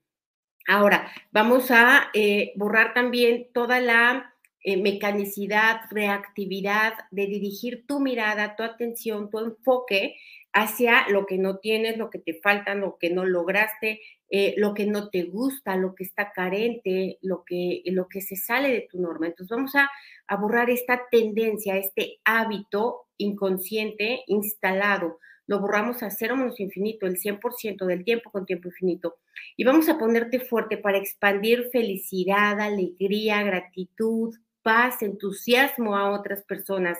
Ahora, 0.66 1.11
vamos 1.33 1.70
a 1.70 2.11
eh, 2.14 2.53
borrar 2.57 2.94
también 2.94 3.48
toda 3.53 3.81
la 3.81 4.35
eh, 4.64 4.77
mecanicidad, 4.77 5.81
reactividad, 5.90 6.94
de 7.11 7.27
dirigir 7.27 7.85
tu 7.87 7.98
mirada, 7.98 8.55
tu 8.55 8.62
atención, 8.62 9.29
tu 9.29 9.40
enfoque 9.40 10.16
hacia 10.53 11.09
lo 11.09 11.27
que 11.27 11.38
no 11.38 11.59
tienes, 11.59 11.96
lo 11.96 12.11
que 12.11 12.20
te 12.20 12.35
falta, 12.35 12.75
lo 12.75 12.96
que 12.98 13.11
no 13.11 13.25
lograste, 13.25 14.01
eh, 14.31 14.55
lo 14.59 14.72
que 14.72 14.87
no 14.87 15.11
te 15.11 15.25
gusta, 15.25 15.77
lo 15.77 15.94
que 15.94 16.05
está 16.05 16.31
carente, 16.31 17.18
lo 17.22 17.44
que, 17.44 17.83
lo 17.87 18.09
que 18.09 18.20
se 18.20 18.37
sale 18.37 18.68
de 18.68 18.87
tu 18.88 19.01
norma. 19.01 19.27
Entonces 19.27 19.55
vamos 19.55 19.75
a, 19.75 19.90
a 20.29 20.37
borrar 20.37 20.70
esta 20.70 21.03
tendencia, 21.11 21.77
este 21.77 22.20
hábito 22.25 23.09
inconsciente 23.18 24.22
instalado. 24.29 25.18
Lo 25.46 25.61
borramos 25.61 26.02
a 26.02 26.11
cero 26.11 26.37
menos 26.37 26.61
infinito, 26.61 27.07
el 27.07 27.18
100% 27.18 27.87
del 27.87 28.05
tiempo 28.05 28.31
con 28.31 28.46
tiempo 28.46 28.68
infinito. 28.68 29.16
Y 29.57 29.64
vamos 29.64 29.88
a 29.88 29.98
ponerte 29.98 30.40
fuerte 30.40 30.78
para 30.78 30.98
expandir 30.98 31.68
felicidad, 31.72 32.61
alegría, 32.61 33.42
gratitud, 33.42 34.35
paz, 34.62 35.02
entusiasmo 35.02 35.96
a 35.96 36.11
otras 36.11 36.42
personas. 36.44 36.98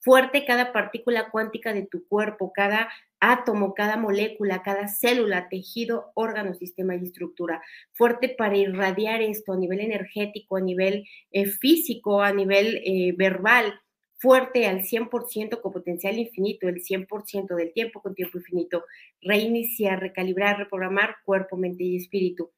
Fuerte 0.00 0.44
cada 0.44 0.72
partícula 0.72 1.30
cuántica 1.30 1.72
de 1.72 1.86
tu 1.86 2.06
cuerpo, 2.06 2.52
cada 2.52 2.88
átomo, 3.20 3.74
cada 3.74 3.96
molécula, 3.96 4.62
cada 4.62 4.88
célula, 4.88 5.48
tejido, 5.48 6.12
órgano, 6.14 6.54
sistema 6.54 6.94
y 6.94 7.02
estructura. 7.02 7.62
Fuerte 7.92 8.28
para 8.28 8.56
irradiar 8.56 9.22
esto 9.22 9.52
a 9.52 9.56
nivel 9.56 9.80
energético, 9.80 10.56
a 10.56 10.60
nivel 10.60 11.04
eh, 11.32 11.46
físico, 11.46 12.22
a 12.22 12.32
nivel 12.32 12.80
eh, 12.84 13.12
verbal. 13.16 13.80
Fuerte 14.20 14.66
al 14.66 14.82
100% 14.82 15.60
con 15.62 15.72
potencial 15.72 16.18
infinito, 16.18 16.68
el 16.68 16.82
100% 16.82 17.54
del 17.54 17.72
tiempo 17.72 18.02
con 18.02 18.14
tiempo 18.14 18.38
infinito. 18.38 18.84
Reiniciar, 19.22 20.00
recalibrar, 20.00 20.58
reprogramar 20.58 21.16
cuerpo, 21.24 21.56
mente 21.56 21.84
y 21.84 21.96
espíritu. 21.96 22.50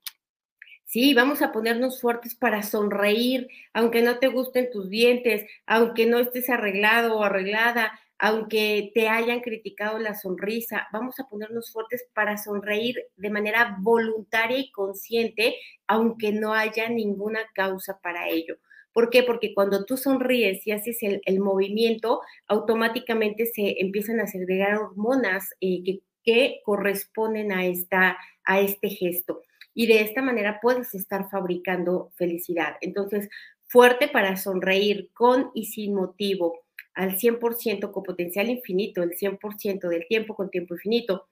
Sí, 0.85 1.15
vamos 1.15 1.41
a 1.43 1.53
ponernos 1.53 2.01
fuertes 2.01 2.35
para 2.35 2.63
sonreír, 2.63 3.49
aunque 3.73 4.03
no 4.03 4.19
te 4.19 4.27
gusten 4.29 4.71
tus 4.73 4.91
dientes, 4.91 5.47
aunque 5.67 6.07
no 6.07 6.19
estés 6.19 6.51
arreglado 6.51 7.17
o 7.17 7.23
arreglada, 7.23 7.93
aunque 8.19 8.91
te 8.93 9.09
hayan 9.09 9.41
criticado 9.41 9.99
la 9.99 10.15
sonrisa, 10.15 10.89
vamos 10.93 11.21
a 11.21 11.29
ponernos 11.29 11.73
fuertes 11.73 12.09
para 12.13 12.37
sonreír 12.39 12.97
de 13.17 13.31
manera 13.31 13.77
voluntaria 13.81 14.59
y 14.59 14.71
consciente, 14.73 15.57
aunque 15.87 16.33
no 16.33 16.55
haya 16.55 16.89
ninguna 16.89 17.41
causa 17.55 18.01
para 18.03 18.29
ello. 18.29 18.57
¿Por 19.01 19.09
qué? 19.09 19.23
Porque 19.23 19.55
cuando 19.55 19.87
tú 19.87 19.97
sonríes 19.97 20.67
y 20.67 20.73
haces 20.73 20.99
el, 21.01 21.41
movimiento, 21.41 22.21
automáticamente 22.47 23.47
se 23.47 23.81
empiezan 23.81 24.21
a 24.21 24.27
segregar 24.27 24.77
hormonas 24.77 25.55
eh, 25.63 26.01
que, 26.23 26.61
corresponden 26.67 27.51
a, 27.51 27.65
esta, 27.65 28.19
a 28.45 28.61
este 28.61 28.91
gesto 28.91 29.41
y 29.73 29.87
de 29.87 30.03
esta 30.03 30.21
manera 30.21 30.59
puedes 30.61 30.95
estar 30.95 31.31
fabricando 31.31 32.13
felicidad. 32.17 32.77
Entonces, 32.83 33.31
fuerte 33.65 34.07
para 34.07 34.37
sonreír 34.37 35.09
con 35.15 35.51
y 35.55 35.65
sin 35.65 35.95
motivo, 35.95 36.61
al 36.93 37.17
100% 37.17 37.93
con 37.93 38.03
potencial 38.03 38.51
infinito, 38.51 39.03
el 39.03 39.17
100% 39.17 39.89
del 39.89 40.07
tiempo 40.09 40.35
con 40.35 40.51
tiempo 40.51 40.75
infinito. 40.75 41.27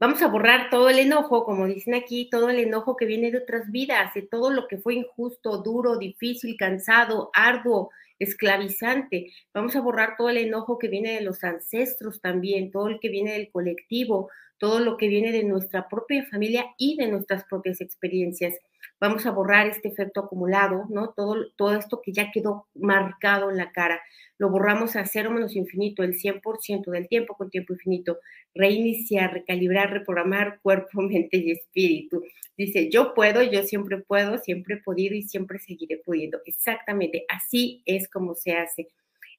Vamos 0.00 0.22
a 0.22 0.28
borrar 0.28 0.70
todo 0.70 0.88
el 0.90 1.00
enojo, 1.00 1.44
como 1.44 1.66
dicen 1.66 1.94
aquí, 1.94 2.28
todo 2.30 2.50
el 2.50 2.60
enojo 2.60 2.96
que 2.96 3.04
viene 3.04 3.32
de 3.32 3.38
otras 3.38 3.70
vidas, 3.72 4.14
de 4.14 4.22
todo 4.22 4.50
lo 4.50 4.68
que 4.68 4.78
fue 4.78 4.94
injusto, 4.94 5.58
duro, 5.58 5.98
difícil, 5.98 6.56
cansado, 6.56 7.30
arduo, 7.34 7.90
esclavizante. 8.20 9.32
Vamos 9.52 9.74
a 9.74 9.80
borrar 9.80 10.14
todo 10.16 10.30
el 10.30 10.36
enojo 10.36 10.78
que 10.78 10.86
viene 10.86 11.14
de 11.14 11.22
los 11.22 11.42
ancestros 11.42 12.20
también, 12.20 12.70
todo 12.70 12.86
el 12.88 13.00
que 13.00 13.08
viene 13.08 13.32
del 13.32 13.50
colectivo, 13.50 14.30
todo 14.58 14.78
lo 14.78 14.96
que 14.96 15.08
viene 15.08 15.32
de 15.32 15.42
nuestra 15.42 15.88
propia 15.88 16.24
familia 16.26 16.66
y 16.78 16.96
de 16.96 17.08
nuestras 17.08 17.44
propias 17.44 17.80
experiencias. 17.80 18.54
Vamos 19.00 19.26
a 19.26 19.30
borrar 19.30 19.66
este 19.68 19.88
efecto 19.88 20.20
acumulado, 20.20 20.86
¿no? 20.88 21.10
Todo, 21.10 21.36
todo 21.56 21.76
esto 21.76 22.00
que 22.02 22.12
ya 22.12 22.30
quedó 22.32 22.66
marcado 22.74 23.50
en 23.50 23.56
la 23.56 23.70
cara. 23.70 24.00
Lo 24.38 24.50
borramos 24.50 24.96
a 24.96 25.06
cero 25.06 25.30
menos 25.30 25.56
infinito, 25.56 26.02
el 26.02 26.14
100% 26.14 26.90
del 26.90 27.08
tiempo 27.08 27.34
con 27.34 27.50
tiempo 27.50 27.72
infinito. 27.72 28.18
Reiniciar, 28.54 29.32
recalibrar, 29.32 29.92
reprogramar 29.92 30.58
cuerpo, 30.62 31.02
mente 31.02 31.36
y 31.36 31.52
espíritu. 31.52 32.22
Dice, 32.56 32.90
yo 32.90 33.14
puedo, 33.14 33.42
yo 33.42 33.62
siempre 33.62 33.98
puedo, 33.98 34.38
siempre 34.38 34.76
he 34.76 34.82
podido 34.82 35.14
y 35.14 35.22
siempre 35.22 35.58
seguiré 35.58 35.98
pudiendo. 35.98 36.40
Exactamente, 36.44 37.24
así 37.28 37.82
es 37.86 38.08
como 38.08 38.34
se 38.34 38.52
hace. 38.52 38.88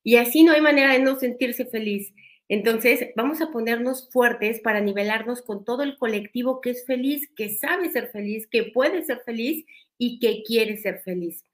Y 0.03 0.15
así 0.15 0.43
no 0.43 0.53
hay 0.53 0.61
manera 0.61 0.93
de 0.93 0.99
no 0.99 1.19
sentirse 1.19 1.65
feliz. 1.65 2.13
Entonces, 2.49 3.11
vamos 3.15 3.41
a 3.41 3.51
ponernos 3.51 4.09
fuertes 4.09 4.59
para 4.59 4.81
nivelarnos 4.81 5.43
con 5.43 5.63
todo 5.63 5.83
el 5.83 5.97
colectivo 5.97 6.61
que 6.61 6.71
es 6.71 6.83
feliz, 6.83 7.29
que 7.35 7.49
sabe 7.49 7.91
ser 7.91 8.07
feliz, 8.07 8.47
que 8.47 8.63
puede 8.63 9.05
ser 9.05 9.21
feliz 9.23 9.65
y 9.99 10.17
que 10.17 10.41
quiere 10.43 10.77
ser 10.77 10.99
feliz. 11.01 11.45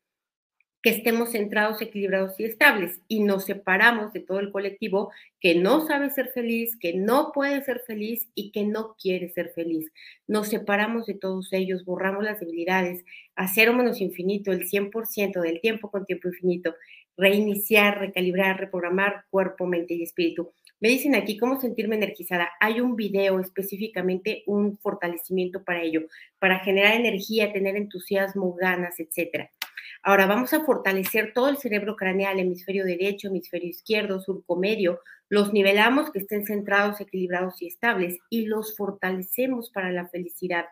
Que 0.82 0.92
estemos 0.92 1.32
centrados, 1.32 1.82
equilibrados 1.82 2.40
y 2.40 2.46
estables 2.46 3.02
y 3.10 3.24
nos 3.24 3.44
separamos 3.44 4.14
de 4.14 4.22
todo 4.22 4.40
el 4.40 4.52
colectivo 4.52 5.12
que 5.42 5.56
no 5.56 5.86
sabe 5.86 6.12
ser 6.12 6.30
feliz, 6.30 6.78
que 6.80 6.94
no 6.94 7.34
puede 7.34 7.62
ser 7.64 7.82
feliz 7.86 8.30
y 8.34 8.52
que 8.52 8.64
no 8.64 8.96
quiere 8.96 9.28
ser 9.34 9.50
feliz. 9.50 9.92
Nos 10.28 10.48
separamos 10.48 11.08
de 11.08 11.16
todos 11.16 11.52
ellos, 11.52 11.84
borramos 11.84 12.24
las 12.24 12.40
debilidades, 12.40 13.04
hacer 13.36 13.74
menos 13.74 14.00
infinito, 14.00 14.54
el 14.54 14.70
100% 14.70 15.42
del 15.42 15.60
tiempo 15.60 15.92
con 15.92 16.06
tiempo 16.06 16.30
infinito, 16.30 16.74
reiniciar, 17.18 18.00
recalibrar, 18.00 18.60
reprogramar 18.60 19.26
cuerpo, 19.30 19.66
mente 19.66 19.96
y 19.96 20.04
espíritu 20.04 20.54
me 20.86 20.92
dicen 20.92 21.16
aquí 21.16 21.36
cómo 21.36 21.60
sentirme 21.60 21.96
energizada. 21.96 22.52
Hay 22.60 22.80
un 22.80 22.96
video 22.96 23.40
específicamente, 23.40 24.44
un 24.46 24.78
fortalecimiento 24.78 25.64
para 25.64 25.82
ello, 25.82 26.02
para 26.38 26.60
generar 26.60 26.94
energía, 26.94 27.52
tener 27.52 27.76
entusiasmo, 27.76 28.54
ganas, 28.54 29.00
etcétera. 29.00 29.50
Ahora 30.04 30.28
vamos 30.28 30.54
a 30.54 30.64
fortalecer 30.64 31.34
todo 31.34 31.50
el 31.50 31.58
cerebro 31.58 31.96
craneal, 31.96 32.40
hemisferio 32.40 32.86
derecho, 32.86 33.30
hemisferio 33.30 33.68
izquierdo, 33.68 34.20
surco 34.20 34.58
medio. 34.58 35.00
Los 35.28 35.54
nivelamos 35.54 36.12
que 36.12 36.20
estén 36.20 36.46
centrados, 36.46 37.02
equilibrados 37.02 37.64
y 37.64 37.66
estables 37.66 38.20
y 38.30 38.46
los 38.46 38.78
fortalecemos 38.78 39.72
para 39.72 39.92
la 39.92 40.08
felicidad 40.10 40.66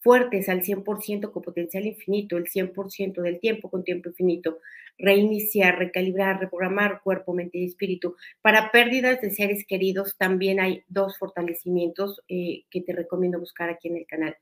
fuertes 0.00 0.48
al 0.48 0.62
100% 0.62 1.30
con 1.30 1.42
potencial 1.42 1.86
infinito, 1.86 2.36
el 2.36 2.46
100% 2.46 3.22
del 3.22 3.38
tiempo 3.38 3.70
con 3.70 3.84
tiempo 3.84 4.08
infinito, 4.08 4.58
reiniciar, 4.98 5.78
recalibrar, 5.78 6.40
reprogramar 6.40 7.00
cuerpo, 7.02 7.32
mente 7.32 7.58
y 7.58 7.66
espíritu. 7.66 8.16
Para 8.42 8.70
pérdidas 8.70 9.20
de 9.20 9.30
seres 9.30 9.64
queridos 9.66 10.16
también 10.16 10.60
hay 10.60 10.84
dos 10.88 11.18
fortalecimientos 11.18 12.22
eh, 12.28 12.64
que 12.70 12.80
te 12.82 12.92
recomiendo 12.92 13.38
buscar 13.38 13.70
aquí 13.70 13.88
en 13.88 13.96
el 13.98 14.06
canal. 14.06 14.36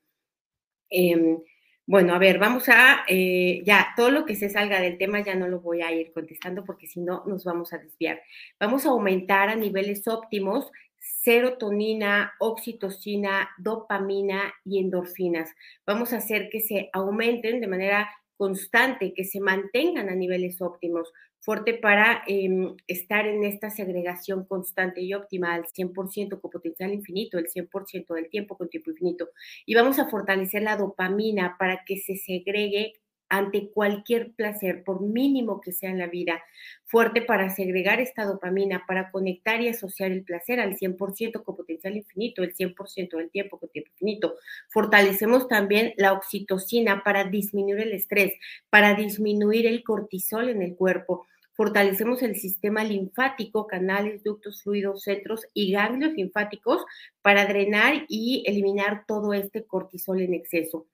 Em, 0.90 1.38
bueno, 1.86 2.14
a 2.14 2.18
ver, 2.18 2.38
vamos 2.38 2.68
a, 2.68 3.04
eh, 3.08 3.62
ya, 3.64 3.94
todo 3.96 4.10
lo 4.10 4.26
que 4.26 4.36
se 4.36 4.50
salga 4.50 4.80
del 4.80 4.98
tema 4.98 5.20
ya 5.24 5.34
no 5.34 5.48
lo 5.48 5.60
voy 5.60 5.80
a 5.80 5.90
ir 5.90 6.12
contestando 6.12 6.64
porque 6.64 6.86
si 6.86 7.00
no 7.00 7.24
nos 7.26 7.44
vamos 7.44 7.72
a 7.72 7.78
desviar. 7.78 8.20
Vamos 8.60 8.84
a 8.84 8.90
aumentar 8.90 9.48
a 9.48 9.56
niveles 9.56 10.06
óptimos 10.06 10.70
serotonina, 11.00 12.32
oxitocina, 12.38 13.50
dopamina 13.58 14.54
y 14.64 14.78
endorfinas. 14.78 15.50
Vamos 15.86 16.12
a 16.12 16.18
hacer 16.18 16.48
que 16.50 16.60
se 16.60 16.90
aumenten 16.92 17.60
de 17.60 17.66
manera 17.66 18.08
constante, 18.36 19.12
que 19.14 19.24
se 19.24 19.40
mantengan 19.40 20.08
a 20.08 20.14
niveles 20.14 20.62
óptimos, 20.62 21.12
fuerte 21.40 21.74
para 21.74 22.22
em, 22.26 22.76
estar 22.86 23.26
en 23.26 23.44
esta 23.44 23.70
segregación 23.70 24.44
constante 24.44 25.00
y 25.00 25.14
óptima 25.14 25.54
al 25.54 25.66
100% 25.66 26.40
con 26.40 26.50
potencial 26.50 26.92
infinito, 26.92 27.38
el 27.38 27.48
100% 27.48 28.14
del 28.14 28.28
tiempo 28.28 28.56
con 28.56 28.68
tiempo 28.68 28.90
infinito. 28.90 29.30
Y 29.66 29.74
vamos 29.74 29.98
a 29.98 30.08
fortalecer 30.08 30.62
la 30.62 30.76
dopamina 30.76 31.56
para 31.58 31.84
que 31.84 31.96
se 31.98 32.16
segregue 32.16 32.94
ante 33.28 33.70
cualquier 33.70 34.32
placer, 34.32 34.82
por 34.84 35.02
mínimo 35.02 35.60
que 35.60 35.72
sea 35.72 35.90
en 35.90 35.98
la 35.98 36.06
vida, 36.06 36.42
fuerte 36.84 37.22
para 37.22 37.50
segregar 37.50 38.00
esta 38.00 38.24
dopamina, 38.24 38.84
para 38.86 39.10
conectar 39.10 39.60
y 39.60 39.68
asociar 39.68 40.10
el 40.10 40.24
placer 40.24 40.60
al 40.60 40.76
100% 40.76 41.42
con 41.42 41.56
potencial 41.56 41.96
infinito, 41.96 42.42
el 42.42 42.54
100% 42.54 43.16
del 43.16 43.30
tiempo 43.30 43.58
con 43.58 43.68
tiempo 43.68 43.90
infinito. 43.92 44.36
Fortalecemos 44.68 45.48
también 45.48 45.92
la 45.96 46.12
oxitocina 46.12 47.02
para 47.04 47.24
disminuir 47.24 47.82
el 47.82 47.92
estrés, 47.92 48.32
para 48.70 48.94
disminuir 48.94 49.66
el 49.66 49.82
cortisol 49.84 50.48
en 50.48 50.62
el 50.62 50.74
cuerpo. 50.74 51.26
Fortalecemos 51.52 52.22
el 52.22 52.36
sistema 52.36 52.84
linfático, 52.84 53.66
canales, 53.66 54.22
ductos, 54.22 54.62
fluidos, 54.62 55.02
centros 55.02 55.44
y 55.54 55.72
ganglios 55.72 56.12
linfáticos 56.12 56.84
para 57.20 57.46
drenar 57.46 58.06
y 58.08 58.44
eliminar 58.46 59.04
todo 59.08 59.34
este 59.34 59.64
cortisol 59.64 60.20
en 60.20 60.34
exceso. 60.34 60.86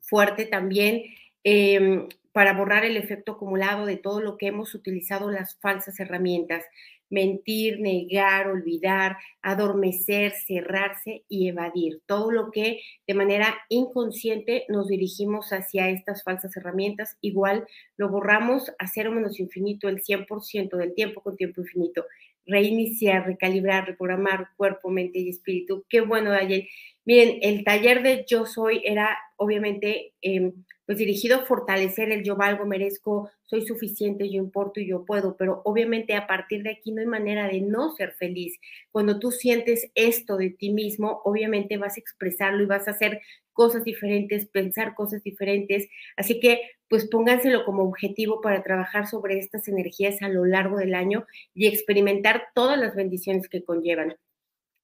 Fuerte 0.00 0.44
también 0.44 1.02
Em, 1.44 2.08
para 2.32 2.54
borrar 2.54 2.84
el 2.84 2.96
efecto 2.96 3.32
acumulado 3.32 3.86
de 3.86 3.96
todo 3.96 4.20
lo 4.20 4.38
que 4.38 4.48
hemos 4.48 4.74
utilizado 4.74 5.30
las 5.30 5.56
falsas 5.60 6.00
herramientas, 6.00 6.64
mentir, 7.10 7.78
negar, 7.80 8.48
olvidar, 8.48 9.18
adormecer, 9.42 10.32
cerrarse 10.32 11.22
y 11.28 11.48
evadir, 11.48 12.00
todo 12.06 12.32
lo 12.32 12.50
que 12.50 12.80
de 13.06 13.14
manera 13.14 13.54
inconsciente 13.68 14.64
nos 14.68 14.88
dirigimos 14.88 15.52
hacia 15.52 15.90
estas 15.90 16.24
falsas 16.24 16.56
herramientas, 16.56 17.16
igual 17.20 17.66
lo 17.96 18.08
borramos 18.08 18.72
a 18.78 18.88
cero 18.88 19.12
menos 19.12 19.38
infinito 19.38 19.88
el 19.88 20.02
100% 20.02 20.76
del 20.76 20.94
tiempo 20.94 21.22
con 21.22 21.36
tiempo 21.36 21.60
infinito, 21.60 22.04
reiniciar, 22.46 23.26
recalibrar, 23.26 23.86
reprogramar 23.86 24.48
cuerpo, 24.56 24.90
mente 24.90 25.18
y 25.18 25.28
espíritu. 25.28 25.84
Qué 25.88 26.00
bueno, 26.00 26.30
Dayel. 26.30 26.68
Miren, 27.04 27.38
el 27.42 27.64
taller 27.64 28.02
de 28.02 28.24
Yo 28.26 28.46
Soy 28.46 28.82
era 28.84 29.16
obviamente 29.36 30.14
em, 30.20 30.52
pues 30.86 30.98
dirigido 30.98 31.36
a 31.36 31.44
fortalecer 31.44 32.10
el 32.12 32.22
yo 32.22 32.36
valgo, 32.36 32.66
merezco, 32.66 33.30
soy 33.44 33.66
suficiente, 33.66 34.30
yo 34.30 34.38
importo 34.38 34.80
y 34.80 34.88
yo 34.88 35.04
puedo, 35.04 35.36
pero 35.36 35.62
obviamente 35.64 36.14
a 36.14 36.26
partir 36.26 36.62
de 36.62 36.70
aquí 36.70 36.92
no 36.92 37.00
hay 37.00 37.06
manera 37.06 37.48
de 37.48 37.60
no 37.60 37.94
ser 37.94 38.12
feliz. 38.12 38.58
Cuando 38.90 39.18
tú 39.18 39.30
sientes 39.30 39.90
esto 39.94 40.36
de 40.36 40.50
ti 40.50 40.70
mismo, 40.70 41.22
obviamente 41.24 41.78
vas 41.78 41.96
a 41.96 42.00
expresarlo 42.00 42.62
y 42.62 42.66
vas 42.66 42.86
a 42.88 42.92
hacer 42.92 43.22
cosas 43.52 43.84
diferentes, 43.84 44.46
pensar 44.46 44.94
cosas 44.94 45.22
diferentes. 45.22 45.88
Así 46.16 46.40
que 46.40 46.60
pues 46.88 47.08
pónganselo 47.08 47.64
como 47.64 47.84
objetivo 47.84 48.40
para 48.40 48.62
trabajar 48.62 49.06
sobre 49.06 49.38
estas 49.38 49.68
energías 49.68 50.20
a 50.22 50.28
lo 50.28 50.44
largo 50.44 50.76
del 50.76 50.94
año 50.94 51.26
y 51.54 51.66
experimentar 51.66 52.48
todas 52.54 52.78
las 52.78 52.94
bendiciones 52.94 53.48
que 53.48 53.64
conllevan. 53.64 54.16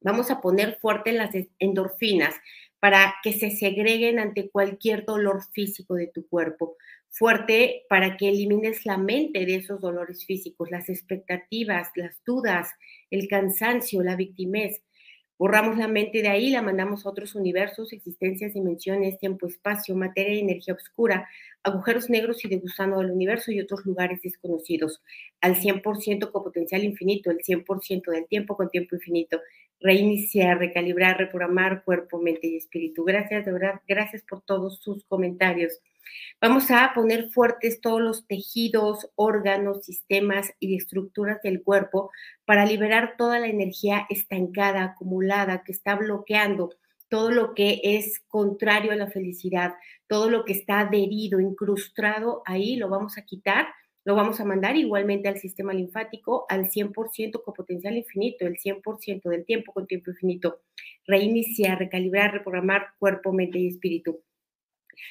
Vamos 0.03 0.31
a 0.31 0.41
poner 0.41 0.79
fuerte 0.81 1.13
las 1.13 1.31
endorfinas 1.59 2.35
para 2.81 3.15
que 3.23 3.33
se 3.35 3.51
segreguen 3.51 4.19
ante 4.19 4.51
cualquier 4.51 5.05
dolor 5.05 5.43
físico 5.53 5.95
de 5.95 6.07
tu 6.09 6.27
cuerpo. 6.27 6.77
Fuerte 7.11 7.85
para 7.89 8.17
que 8.17 8.29
elimines 8.29 8.87
la 8.87 8.97
mente 8.97 9.45
de 9.45 9.57
esos 9.57 9.81
dolores 9.81 10.25
físicos, 10.25 10.71
las 10.71 10.89
expectativas, 10.89 11.89
las 11.95 12.17
dudas, 12.25 12.71
el 13.11 13.29
cansancio, 13.29 14.03
la 14.03 14.17
victimez. 14.17 14.83
Borramos 15.37 15.79
la 15.79 15.89
mente 15.89 16.21
de 16.21 16.29
ahí, 16.29 16.51
la 16.51 16.61
mandamos 16.61 17.05
a 17.05 17.09
otros 17.09 17.35
universos, 17.35 17.95
existencias, 17.95 18.53
dimensiones, 18.53 19.19
tiempo, 19.19 19.47
espacio, 19.47 19.97
materia 19.97 20.35
y 20.35 20.41
energía 20.41 20.75
oscura, 20.75 21.29
agujeros 21.63 22.11
negros 22.11 22.45
y 22.45 22.49
de 22.49 22.59
gusano 22.59 22.99
del 22.99 23.11
universo 23.11 23.51
y 23.51 23.61
otros 23.61 23.85
lugares 23.87 24.21
desconocidos, 24.23 25.03
al 25.41 25.57
100% 25.57 26.31
con 26.31 26.45
potencial 26.45 26.85
infinito, 26.85 27.31
el 27.31 27.39
100% 27.39 28.11
del 28.11 28.27
tiempo 28.27 28.55
con 28.55 28.69
tiempo 28.69 28.97
infinito. 28.97 29.41
Reiniciar, 29.81 30.59
recalibrar, 30.59 31.19
reprogramar 31.19 31.85
cuerpo, 31.85 32.21
mente 32.21 32.49
y 32.49 32.57
espíritu. 32.57 33.05
Gracias, 33.05 33.45
de 33.45 33.53
verdad, 33.53 33.81
gracias 33.89 34.23
por 34.29 34.43
todos 34.43 34.81
sus 34.83 35.05
comentarios. 35.05 35.81
Vamos 36.41 36.71
a 36.71 36.93
poner 36.95 37.31
fuertes 37.31 37.81
todos 37.81 38.01
los 38.01 38.27
tejidos, 38.27 39.11
órganos, 39.15 39.85
sistemas 39.85 40.53
y 40.59 40.77
estructuras 40.77 41.41
del 41.43 41.63
cuerpo 41.63 42.11
para 42.45 42.67
liberar 42.67 43.15
toda 43.17 43.39
la 43.39 43.49
energía 43.49 44.07
estancada, 44.11 44.85
acumulada, 44.85 45.63
que 45.65 45.73
está 45.73 45.97
bloqueando 45.97 46.71
todo 47.09 47.31
lo 47.31 47.55
que 47.55 47.81
es 47.83 48.21
contrario 48.29 48.93
a 48.93 48.97
la 48.97 49.11
felicidad, 49.11 49.75
todo 50.07 50.31
lo 50.31 50.45
que 50.45 50.53
está 50.53 50.81
adherido, 50.81 51.41
incrustado 51.41 52.43
ahí, 52.47 52.77
lo 52.77 52.89
vamos 52.89 53.19
a 53.19 53.23
quitar, 53.23 53.67
lo 54.05 54.15
vamos 54.15 54.41
a 54.41 54.45
mandar 54.45 54.77
igualmente 54.77 55.29
al 55.29 55.39
sistema 55.39 55.73
linfático 55.75 56.47
al 56.49 56.71
100% 56.71 57.43
con 57.43 57.55
potencial 57.55 57.97
infinito, 57.97 58.47
el 58.47 58.57
100% 58.57 59.29
del 59.29 59.45
tiempo 59.45 59.73
con 59.73 59.87
tiempo 59.87 60.11
infinito. 60.11 60.63
Reiniciar, 61.07 61.79
recalibrar, 61.79 62.33
reprogramar 62.33 62.95
cuerpo, 62.99 63.33
mente 63.33 63.59
y 63.59 63.69
espíritu. 63.69 64.23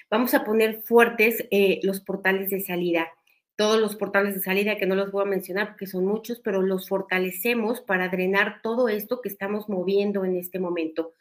Vamos 0.10 0.34
a 0.34 0.43
poner 0.43 0.82
fuertes 0.84 1.45
eh, 1.52 1.80
los 1.84 1.99
portales 1.99 2.49
de 2.49 2.62
salida. 2.62 3.08
Todos 3.56 3.80
los 3.80 3.95
portales 3.95 4.36
de 4.36 4.41
salida 4.41 4.78
que 4.78 4.86
no 4.86 4.95
los 4.95 5.12
voy 5.12 5.23
a 5.23 5.30
mencionar 5.30 5.69
porque 5.69 5.88
son 5.88 6.06
muchos, 6.06 6.39
pero 6.39 6.62
los 6.62 6.88
fortalecemos 6.88 7.82
para 7.82 8.08
drenar 8.08 8.62
todo 8.63 8.88
esto 8.88 9.21
que 9.21 9.30
estamos 9.30 9.67
moviendo 9.67 10.23
en 10.25 10.38
este 10.38 10.60
momento. 10.60 11.13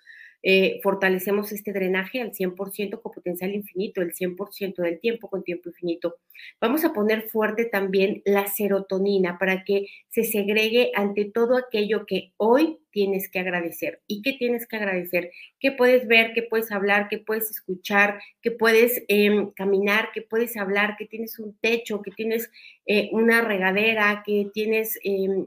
Eh, 0.43 0.81
fortalecemos 0.83 1.53
este 1.53 1.73
drenaje 1.73 2.21
al 2.21 2.33
100% 2.33 3.01
con 3.01 3.13
potencial 3.13 3.55
infinito, 3.55 4.01
el 4.03 4.15
100% 4.15 4.83
del 4.83 5.01
tiempo 5.01 5.29
con 5.29 5.43
tiempo 5.43 5.69
infinito. 5.69 6.17
Vamos 6.61 6.85
a 6.85 6.93
poner 6.93 7.29
fuerte 7.29 7.65
también 7.65 8.23
la 8.25 8.47
serotonina 8.47 9.39
para 9.39 9.65
que 9.65 9.87
se 10.09 10.25
segregue 10.25 10.93
ante 10.95 11.25
todo 11.25 11.57
aquello 11.57 12.07
que 12.07 12.33
hoy 12.37 12.79
tienes 12.91 13.29
que 13.29 13.41
agradecer. 13.41 14.01
¿Y 14.07 14.23
qué 14.23 14.33
tienes 14.33 14.67
que 14.67 14.77
agradecer? 14.77 15.31
Que 15.61 15.73
puedes 15.73 16.07
ver, 16.07 16.33
que 16.33 16.43
puedes 16.43 16.71
hablar, 16.73 17.09
que 17.09 17.19
puedes 17.19 17.51
escuchar, 17.51 18.21
que 18.43 18.51
puedes 18.51 19.03
em, 19.09 19.51
caminar, 19.53 20.11
que 20.13 20.23
puedes 20.23 20.57
hablar, 20.57 20.97
que 20.97 21.07
tienes 21.07 21.39
un 21.39 21.57
techo, 21.59 22.03
que 22.03 22.11
tienes 22.11 22.51
eh, 22.87 23.09
una 23.13 23.41
regadera, 23.41 24.23
que 24.25 24.51
tienes 24.53 24.99
em, 25.05 25.47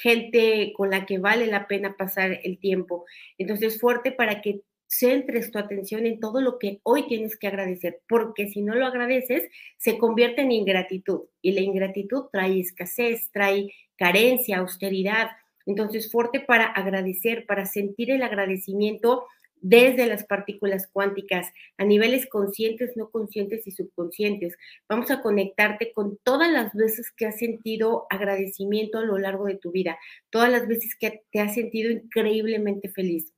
gente 0.00 0.72
con 0.76 0.90
la 0.90 1.06
que 1.06 1.18
vale 1.18 1.46
la 1.46 1.66
pena 1.66 1.96
pasar 1.96 2.40
el 2.44 2.58
tiempo. 2.58 3.04
Entonces, 3.36 3.80
fuerte 3.80 4.12
para 4.12 4.40
que 4.40 4.60
centres 4.86 5.50
tu 5.50 5.58
atención 5.58 6.06
en 6.06 6.18
todo 6.18 6.40
lo 6.40 6.58
que 6.58 6.80
hoy 6.82 7.06
tienes 7.06 7.36
que 7.36 7.46
agradecer, 7.46 8.00
porque 8.08 8.48
si 8.48 8.62
no 8.62 8.74
lo 8.74 8.86
agradeces, 8.86 9.48
se 9.76 9.98
convierte 9.98 10.42
en 10.42 10.52
ingratitud 10.52 11.22
y 11.42 11.52
la 11.52 11.60
ingratitud 11.60 12.24
trae 12.32 12.60
escasez, 12.60 13.30
trae 13.32 13.72
carencia, 13.96 14.58
austeridad. 14.58 15.30
Entonces, 15.66 16.10
fuerte 16.10 16.40
para 16.40 16.64
agradecer, 16.64 17.44
para 17.44 17.66
sentir 17.66 18.10
el 18.10 18.22
agradecimiento 18.22 19.26
desde 19.60 20.06
las 20.06 20.24
partículas 20.24 20.88
cuánticas 20.92 21.52
a 21.76 21.84
niveles 21.84 22.26
conscientes, 22.26 22.96
no 22.96 23.10
conscientes 23.10 23.66
y 23.66 23.72
subconscientes. 23.72 24.56
Vamos 24.88 25.10
a 25.10 25.22
conectarte 25.22 25.92
con 25.92 26.18
todas 26.22 26.50
las 26.50 26.74
veces 26.74 27.10
que 27.10 27.26
has 27.26 27.38
sentido 27.38 28.06
agradecimiento 28.10 28.98
a 28.98 29.04
lo 29.04 29.18
largo 29.18 29.46
de 29.46 29.56
tu 29.56 29.70
vida, 29.70 29.98
todas 30.30 30.50
las 30.50 30.66
veces 30.68 30.96
que 30.98 31.22
te 31.30 31.40
has 31.40 31.54
sentido 31.54 31.90
increíblemente 31.90 32.88
feliz. 32.88 33.32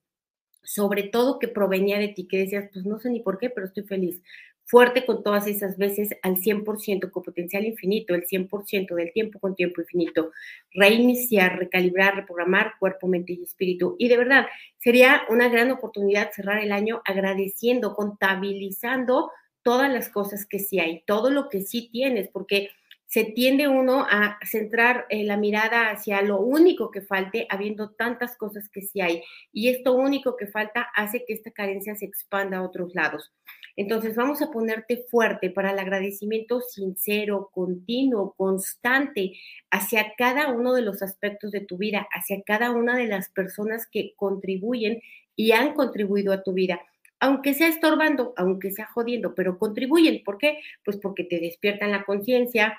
Sobre 0.62 1.04
todo 1.04 1.38
que 1.38 1.48
provenía 1.48 1.98
de 1.98 2.08
ti, 2.08 2.28
que 2.28 2.38
decías, 2.38 2.68
pues 2.72 2.84
no 2.84 3.00
sé 3.00 3.10
ni 3.10 3.20
por 3.20 3.38
qué, 3.38 3.48
pero 3.48 3.66
estoy 3.66 3.84
feliz 3.84 4.22
fuerte 4.70 5.04
con 5.04 5.24
todas 5.24 5.48
esas 5.48 5.76
veces 5.76 6.10
al 6.22 6.36
100% 6.36 7.10
con 7.10 7.24
potencial 7.24 7.64
infinito, 7.64 8.14
el 8.14 8.24
100% 8.24 8.94
del 8.94 9.12
tiempo 9.12 9.40
con 9.40 9.56
tiempo 9.56 9.80
infinito, 9.80 10.30
reiniciar, 10.72 11.58
recalibrar, 11.58 12.14
reprogramar 12.14 12.74
cuerpo, 12.78 13.08
mente 13.08 13.32
y 13.32 13.42
espíritu. 13.42 13.96
Y 13.98 14.08
de 14.08 14.16
verdad, 14.16 14.46
sería 14.78 15.22
una 15.28 15.48
gran 15.48 15.72
oportunidad 15.72 16.30
cerrar 16.30 16.62
el 16.62 16.70
año 16.70 17.02
agradeciendo, 17.04 17.94
contabilizando 17.94 19.32
todas 19.62 19.92
las 19.92 20.08
cosas 20.08 20.46
que 20.46 20.60
sí 20.60 20.78
hay, 20.78 21.02
todo 21.04 21.30
lo 21.30 21.48
que 21.48 21.62
sí 21.62 21.90
tienes, 21.90 22.28
porque 22.28 22.70
se 23.06 23.24
tiende 23.24 23.66
uno 23.66 24.06
a 24.08 24.38
centrar 24.48 25.06
eh, 25.08 25.24
la 25.24 25.36
mirada 25.36 25.90
hacia 25.90 26.22
lo 26.22 26.40
único 26.40 26.92
que 26.92 27.00
falte, 27.00 27.44
habiendo 27.50 27.90
tantas 27.90 28.36
cosas 28.36 28.68
que 28.68 28.82
sí 28.82 29.00
hay. 29.00 29.24
Y 29.52 29.68
esto 29.68 29.94
único 29.94 30.36
que 30.36 30.46
falta 30.46 30.82
hace 30.94 31.24
que 31.26 31.32
esta 31.32 31.50
carencia 31.50 31.96
se 31.96 32.04
expanda 32.04 32.58
a 32.58 32.62
otros 32.62 32.94
lados. 32.94 33.32
Entonces 33.80 34.14
vamos 34.14 34.42
a 34.42 34.50
ponerte 34.50 35.06
fuerte 35.10 35.48
para 35.48 35.70
el 35.70 35.78
agradecimiento 35.78 36.60
sincero, 36.60 37.48
continuo, 37.50 38.34
constante 38.36 39.32
hacia 39.70 40.12
cada 40.18 40.52
uno 40.52 40.74
de 40.74 40.82
los 40.82 41.00
aspectos 41.00 41.50
de 41.50 41.62
tu 41.62 41.78
vida, 41.78 42.06
hacia 42.12 42.42
cada 42.42 42.72
una 42.72 42.94
de 42.94 43.06
las 43.06 43.30
personas 43.30 43.86
que 43.90 44.12
contribuyen 44.16 45.00
y 45.34 45.52
han 45.52 45.72
contribuido 45.72 46.34
a 46.34 46.42
tu 46.42 46.52
vida 46.52 46.78
aunque 47.22 47.52
sea 47.54 47.68
estorbando, 47.68 48.34
aunque 48.36 48.70
sea 48.70 48.86
jodiendo, 48.86 49.34
pero 49.34 49.58
contribuyen. 49.58 50.24
¿Por 50.24 50.38
qué? 50.38 50.60
Pues 50.84 50.96
porque 50.96 51.22
te 51.22 51.38
despiertan 51.38 51.90
la 51.90 52.04
conciencia, 52.04 52.78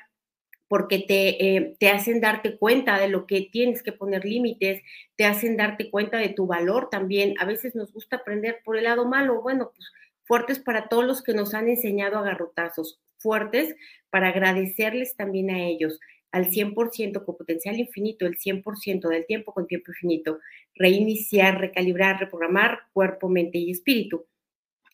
porque 0.67 0.97
te, 0.97 1.55
eh, 1.55 1.75
te, 1.79 1.89
hacen 1.89 2.21
darte 2.21 2.57
cuenta 2.57 2.99
de 2.99 3.07
lo 3.07 3.27
que 3.27 3.49
tienes 3.51 3.83
que 3.83 3.91
poner 3.91 4.25
límites, 4.25 4.81
te 5.15 5.25
hacen 5.25 5.57
darte 5.57 5.91
cuenta 5.91 6.17
de 6.17 6.29
tu 6.29 6.47
valor 6.47 6.89
también. 6.89 7.35
A 7.39 7.45
veces 7.45 7.75
nos 7.75 7.93
gusta 7.93 8.15
aprender 8.17 8.61
por 8.63 8.77
el 8.77 8.85
lado 8.85 9.07
malo, 9.07 9.43
bueno, 9.43 9.71
pues 9.75 9.91
fuertes 10.31 10.59
para 10.59 10.87
todos 10.87 11.03
los 11.03 11.21
que 11.21 11.33
nos 11.33 11.53
han 11.53 11.67
enseñado 11.67 12.17
a 12.17 12.21
garrotazos, 12.21 13.01
fuertes 13.17 13.75
para 14.09 14.29
agradecerles 14.29 15.17
también 15.17 15.51
a 15.51 15.59
ellos 15.59 15.99
al 16.31 16.45
100% 16.45 17.25
con 17.25 17.35
potencial 17.35 17.77
infinito, 17.77 18.25
el 18.25 18.37
100% 18.37 19.09
del 19.09 19.25
tiempo 19.25 19.53
con 19.53 19.67
tiempo 19.67 19.91
infinito, 19.91 20.39
reiniciar, 20.73 21.59
recalibrar, 21.59 22.17
reprogramar 22.17 22.79
cuerpo, 22.93 23.27
mente 23.27 23.57
y 23.57 23.71
espíritu. 23.71 24.25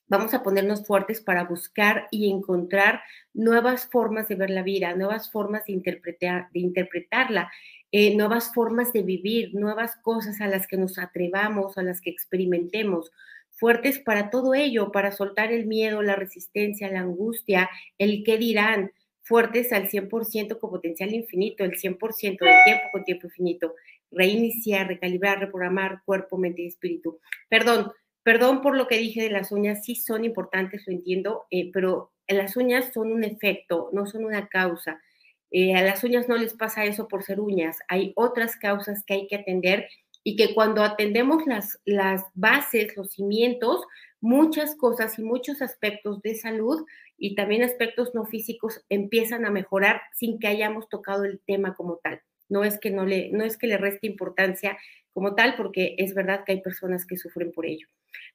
Vamos 0.08 0.34
a 0.34 0.41
ponernos 0.41 0.88
fuertes 0.88 1.21
para 1.21 1.43
buscar 1.43 2.08
y 2.10 2.32
encontrar 2.32 3.02
nuevas 3.36 3.88
formas 3.91 4.28
de 4.28 4.34
ver 4.34 4.50
la 4.50 4.63
vida, 4.63 4.95
nuevas 4.95 5.32
formas 5.32 5.67
de, 5.67 5.73
interpretar, 5.73 6.50
de 6.52 6.62
interpretarla, 6.62 7.52
eh, 7.91 8.15
nuevas 8.15 8.52
formas 8.56 8.91
de 8.91 9.04
vivir, 9.04 9.54
nuevas 9.54 9.97
cosas 10.02 10.41
a 10.41 10.47
las 10.47 10.65
que 10.65 10.78
nos 10.78 10.97
atrevamos, 10.97 11.78
a 11.78 11.84
las 11.84 12.02
que 12.02 12.10
experimentemos, 12.10 13.12
fuertes 13.58 14.00
para 14.00 14.30
todo 14.30 14.54
ello, 14.54 14.91
para 14.91 15.12
soltar 15.12 15.52
el 15.52 15.65
miedo, 15.65 16.02
la 16.02 16.15
resistencia, 16.15 16.91
la 16.91 17.02
angustia, 17.02 17.70
el 17.98 18.24
qué 18.24 18.38
dirán, 18.38 18.91
fuertes 19.24 19.74
al 19.74 19.89
100% 19.89 20.60
con 20.60 20.70
potencial 20.70 21.13
infinito, 21.13 21.65
el 21.65 21.72
100% 21.72 22.46
del 22.46 22.63
tiempo 22.63 22.84
con 22.91 23.04
tiempo 23.04 23.28
infinito, 23.28 23.76
reiniciar, 24.12 24.88
recalibrar, 24.88 25.39
reprogramar 25.39 26.02
cuerpo, 26.06 26.38
mente 26.38 26.62
y 26.62 26.67
espíritu. 26.67 27.20
Perdón, 27.50 27.91
perdón 28.24 28.62
por 28.62 28.78
lo 28.78 28.88
que 28.88 28.98
dije 28.98 29.22
de 29.22 29.32
las 29.32 29.52
uñas, 29.52 29.84
sí 29.84 29.96
son 29.96 30.24
importantes, 30.24 30.84
lo 30.88 30.93
entiendo, 30.93 31.46
eh, 31.52 31.72
pero 31.74 32.12
las 32.28 32.56
uñas 32.56 32.91
son 32.93 33.12
un 33.12 33.24
efecto, 33.24 33.89
no 33.91 34.06
son 34.06 34.24
una 34.24 34.48
causa. 34.48 35.02
Eh, 35.50 35.76
a 35.76 35.82
las 35.82 36.04
uñas 36.04 36.28
no 36.28 36.38
les 36.38 36.54
pasa 36.54 36.86
eso 36.86 37.08
por 37.08 37.24
ser 37.24 37.39
uñas, 37.39 37.78
hay 37.88 38.13
otras 38.15 38.56
causas 38.58 39.04
que 39.06 39.13
hay 39.13 39.28
que 39.28 39.38
atender 39.38 39.89
y 40.28 40.36
que 40.36 40.54
cuando 40.54 40.84
atendemos 40.84 41.48
las, 41.48 41.80
las 41.86 42.22
bases, 42.34 42.98
los 42.98 43.12
cimientos, 43.12 43.86
muchas 44.20 44.76
cosas 44.76 45.18
y 45.18 45.24
muchos 45.24 45.62
aspectos 45.62 46.22
de 46.22 46.36
salud 46.36 46.86
y 47.18 47.34
también 47.34 47.63
aspectos 47.63 48.13
no 48.13 48.26
físicos 48.26 48.84
empiezan 48.90 49.46
a 49.46 49.52
mejorar 49.52 50.02
sin 50.12 50.38
que 50.38 50.48
hayamos 50.48 50.90
tocado 50.90 51.24
el 51.24 51.40
tema 51.48 51.76
como 51.76 52.02
tal. 52.04 52.22
No 52.50 52.66
es 52.66 52.78
que 52.78 52.92
no 52.92 53.06
le, 53.06 53.30
no 53.32 53.46
es 53.46 53.56
que 53.58 53.68
le 53.68 53.78
reste 53.78 54.06
importancia 54.06 54.78
como 55.13 55.34
tal, 55.34 55.56
porque 55.56 55.96
es 55.98 56.13
verdad 56.13 56.44
que 56.46 56.52
hay 56.52 56.62
personas 56.62 57.06
que 57.06 57.16
sufren 57.16 57.54
por 57.54 57.66
ello. 57.66 57.88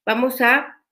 Vamos 0.07 0.40
a 0.40 0.83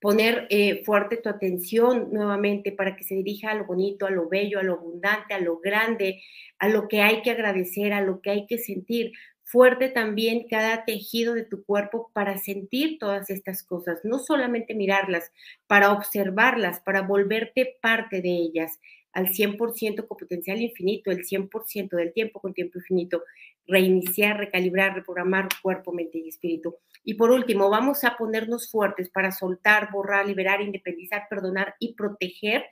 poner 0.00 0.46
eh, 0.48 0.82
fuerte 0.84 1.18
tu 1.18 1.28
atención 1.28 2.08
nuevamente 2.10 2.72
para 2.72 2.96
que 2.96 3.04
se 3.04 3.14
dirija 3.14 3.50
a 3.50 3.54
lo 3.54 3.66
bonito, 3.66 4.06
a 4.06 4.10
lo 4.10 4.28
bello, 4.28 4.58
a 4.58 4.62
lo 4.62 4.74
abundante, 4.74 5.34
a 5.34 5.38
lo 5.38 5.58
grande, 5.58 6.22
a 6.58 6.68
lo 6.68 6.88
que 6.88 7.02
hay 7.02 7.22
que 7.22 7.30
agradecer, 7.30 7.92
a 7.92 8.00
lo 8.00 8.20
que 8.20 8.30
hay 8.30 8.46
que 8.46 8.58
sentir. 8.58 9.12
Fuerte 9.50 9.88
también 9.88 10.46
cada 10.48 10.84
tejido 10.84 11.34
de 11.34 11.42
tu 11.44 11.64
cuerpo 11.64 12.12
para 12.12 12.38
sentir 12.38 13.00
todas 13.00 13.30
estas 13.30 13.64
cosas, 13.64 13.98
no 14.04 14.20
solamente 14.20 14.76
mirarlas, 14.76 15.32
para 15.66 15.92
observarlas, 15.92 16.78
para 16.78 17.02
volverte 17.02 17.76
parte 17.82 18.22
de 18.22 18.28
ellas 18.28 18.78
al 19.12 19.26
100% 19.26 20.06
con 20.06 20.18
potencial 20.18 20.60
infinito, 20.60 21.10
el 21.10 21.26
100% 21.26 21.96
del 21.96 22.12
tiempo 22.12 22.40
con 22.40 22.54
tiempo 22.54 22.78
infinito, 22.78 23.24
reiniciar, 23.66 24.38
recalibrar, 24.38 24.94
reprogramar 24.94 25.48
cuerpo, 25.60 25.92
mente 25.92 26.18
y 26.18 26.28
espíritu. 26.28 26.76
Y 27.02 27.14
por 27.14 27.32
último, 27.32 27.68
vamos 27.70 28.04
a 28.04 28.16
ponernos 28.16 28.70
fuertes 28.70 29.10
para 29.10 29.32
soltar, 29.32 29.90
borrar, 29.90 30.28
liberar, 30.28 30.60
independizar, 30.60 31.26
perdonar 31.28 31.74
y 31.80 31.94
proteger 31.94 32.66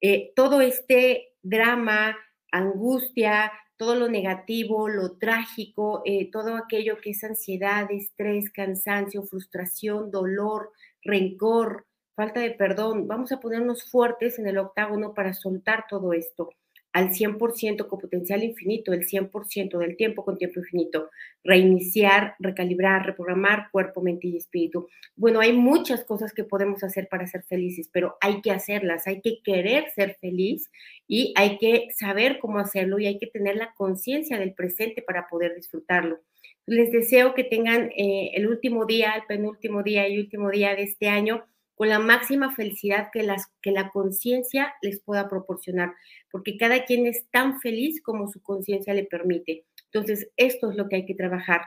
eh, 0.00 0.30
todo 0.36 0.60
este 0.60 1.32
drama, 1.42 2.16
angustia, 2.52 3.50
todo 3.82 3.96
lo 3.96 4.08
negativo, 4.08 4.88
lo 4.88 5.18
trágico, 5.18 6.02
eh, 6.04 6.30
todo 6.30 6.54
aquello 6.54 7.00
que 7.00 7.10
es 7.10 7.24
ansiedad, 7.24 7.90
estrés, 7.90 8.48
cansancio, 8.52 9.24
frustración, 9.24 10.12
dolor, 10.12 10.70
rencor, 11.02 11.84
falta 12.14 12.38
de 12.38 12.52
perdón. 12.52 13.08
Vamos 13.08 13.32
a 13.32 13.40
ponernos 13.40 13.82
fuertes 13.90 14.38
en 14.38 14.46
el 14.46 14.58
octágono 14.58 15.14
para 15.14 15.34
soltar 15.34 15.86
todo 15.90 16.12
esto 16.12 16.50
al 16.92 17.10
100% 17.10 17.86
con 17.88 17.98
potencial 17.98 18.44
infinito, 18.44 18.92
el 18.92 19.06
100% 19.06 19.78
del 19.78 19.96
tiempo 19.96 20.24
con 20.24 20.36
tiempo 20.36 20.60
infinito, 20.60 21.10
reiniciar, 21.42 22.34
recalibrar, 22.38 23.06
reprogramar 23.06 23.70
cuerpo, 23.70 24.02
mente 24.02 24.28
y 24.28 24.36
espíritu. 24.36 24.88
Bueno, 25.16 25.40
hay 25.40 25.52
muchas 25.52 26.04
cosas 26.04 26.32
que 26.32 26.44
podemos 26.44 26.84
hacer 26.84 27.08
para 27.08 27.26
ser 27.26 27.44
felices, 27.44 27.88
pero 27.92 28.16
hay 28.20 28.42
que 28.42 28.50
hacerlas, 28.50 29.06
hay 29.06 29.20
que 29.22 29.40
querer 29.42 29.90
ser 29.94 30.16
feliz 30.20 30.70
y 31.08 31.32
hay 31.36 31.58
que 31.58 31.88
saber 31.96 32.38
cómo 32.38 32.58
hacerlo 32.58 32.98
y 32.98 33.06
hay 33.06 33.18
que 33.18 33.26
tener 33.26 33.56
la 33.56 33.72
conciencia 33.74 34.38
del 34.38 34.52
presente 34.52 35.02
para 35.02 35.28
poder 35.28 35.54
disfrutarlo. 35.54 36.18
Les 36.66 36.92
deseo 36.92 37.34
que 37.34 37.42
tengan 37.42 37.90
eh, 37.96 38.32
el 38.34 38.46
último 38.46 38.86
día, 38.86 39.14
el 39.14 39.22
penúltimo 39.26 39.82
día 39.82 40.08
y 40.08 40.18
último 40.18 40.50
día 40.50 40.76
de 40.76 40.84
este 40.84 41.08
año 41.08 41.44
con 41.74 41.88
la 41.88 41.98
máxima 41.98 42.54
felicidad 42.54 43.08
que, 43.12 43.22
las, 43.22 43.46
que 43.60 43.72
la 43.72 43.90
conciencia 43.90 44.74
les 44.82 45.00
pueda 45.00 45.28
proporcionar, 45.28 45.94
porque 46.30 46.56
cada 46.56 46.84
quien 46.84 47.06
es 47.06 47.26
tan 47.30 47.60
feliz 47.60 48.02
como 48.02 48.28
su 48.28 48.42
conciencia 48.42 48.94
le 48.94 49.04
permite. 49.04 49.64
Entonces, 49.92 50.30
esto 50.36 50.70
es 50.70 50.76
lo 50.76 50.88
que 50.88 50.96
hay 50.96 51.06
que 51.06 51.14
trabajar. 51.14 51.62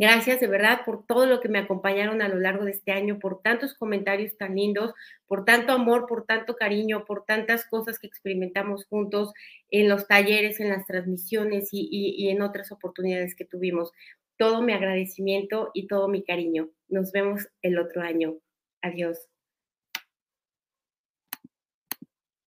Gracias 0.00 0.40
de 0.40 0.46
verdad 0.46 0.80
por 0.86 1.04
todo 1.04 1.26
lo 1.26 1.40
que 1.40 1.50
me 1.50 1.58
acompañaron 1.58 2.22
a 2.22 2.28
lo 2.28 2.40
largo 2.40 2.64
de 2.64 2.70
este 2.70 2.90
año, 2.90 3.18
por 3.18 3.42
tantos 3.42 3.74
comentarios 3.74 4.34
tan 4.38 4.56
lindos, 4.56 4.94
por 5.26 5.44
tanto 5.44 5.72
amor, 5.72 6.06
por 6.06 6.24
tanto 6.24 6.56
cariño, 6.56 7.04
por 7.04 7.26
tantas 7.26 7.66
cosas 7.66 7.98
que 7.98 8.06
experimentamos 8.06 8.86
juntos 8.86 9.34
en 9.68 9.90
los 9.90 10.08
talleres, 10.08 10.58
en 10.58 10.70
las 10.70 10.86
transmisiones 10.86 11.68
y, 11.72 11.86
y 11.90 12.30
en 12.30 12.40
otras 12.40 12.72
oportunidades 12.72 13.34
que 13.34 13.44
tuvimos. 13.44 13.92
Todo 14.38 14.62
mi 14.62 14.72
agradecimiento 14.72 15.70
y 15.74 15.86
todo 15.86 16.08
mi 16.08 16.24
cariño. 16.24 16.70
Nos 16.88 17.12
vemos 17.12 17.48
el 17.60 17.78
otro 17.78 18.00
año. 18.00 18.38
Adiós. 18.82 19.18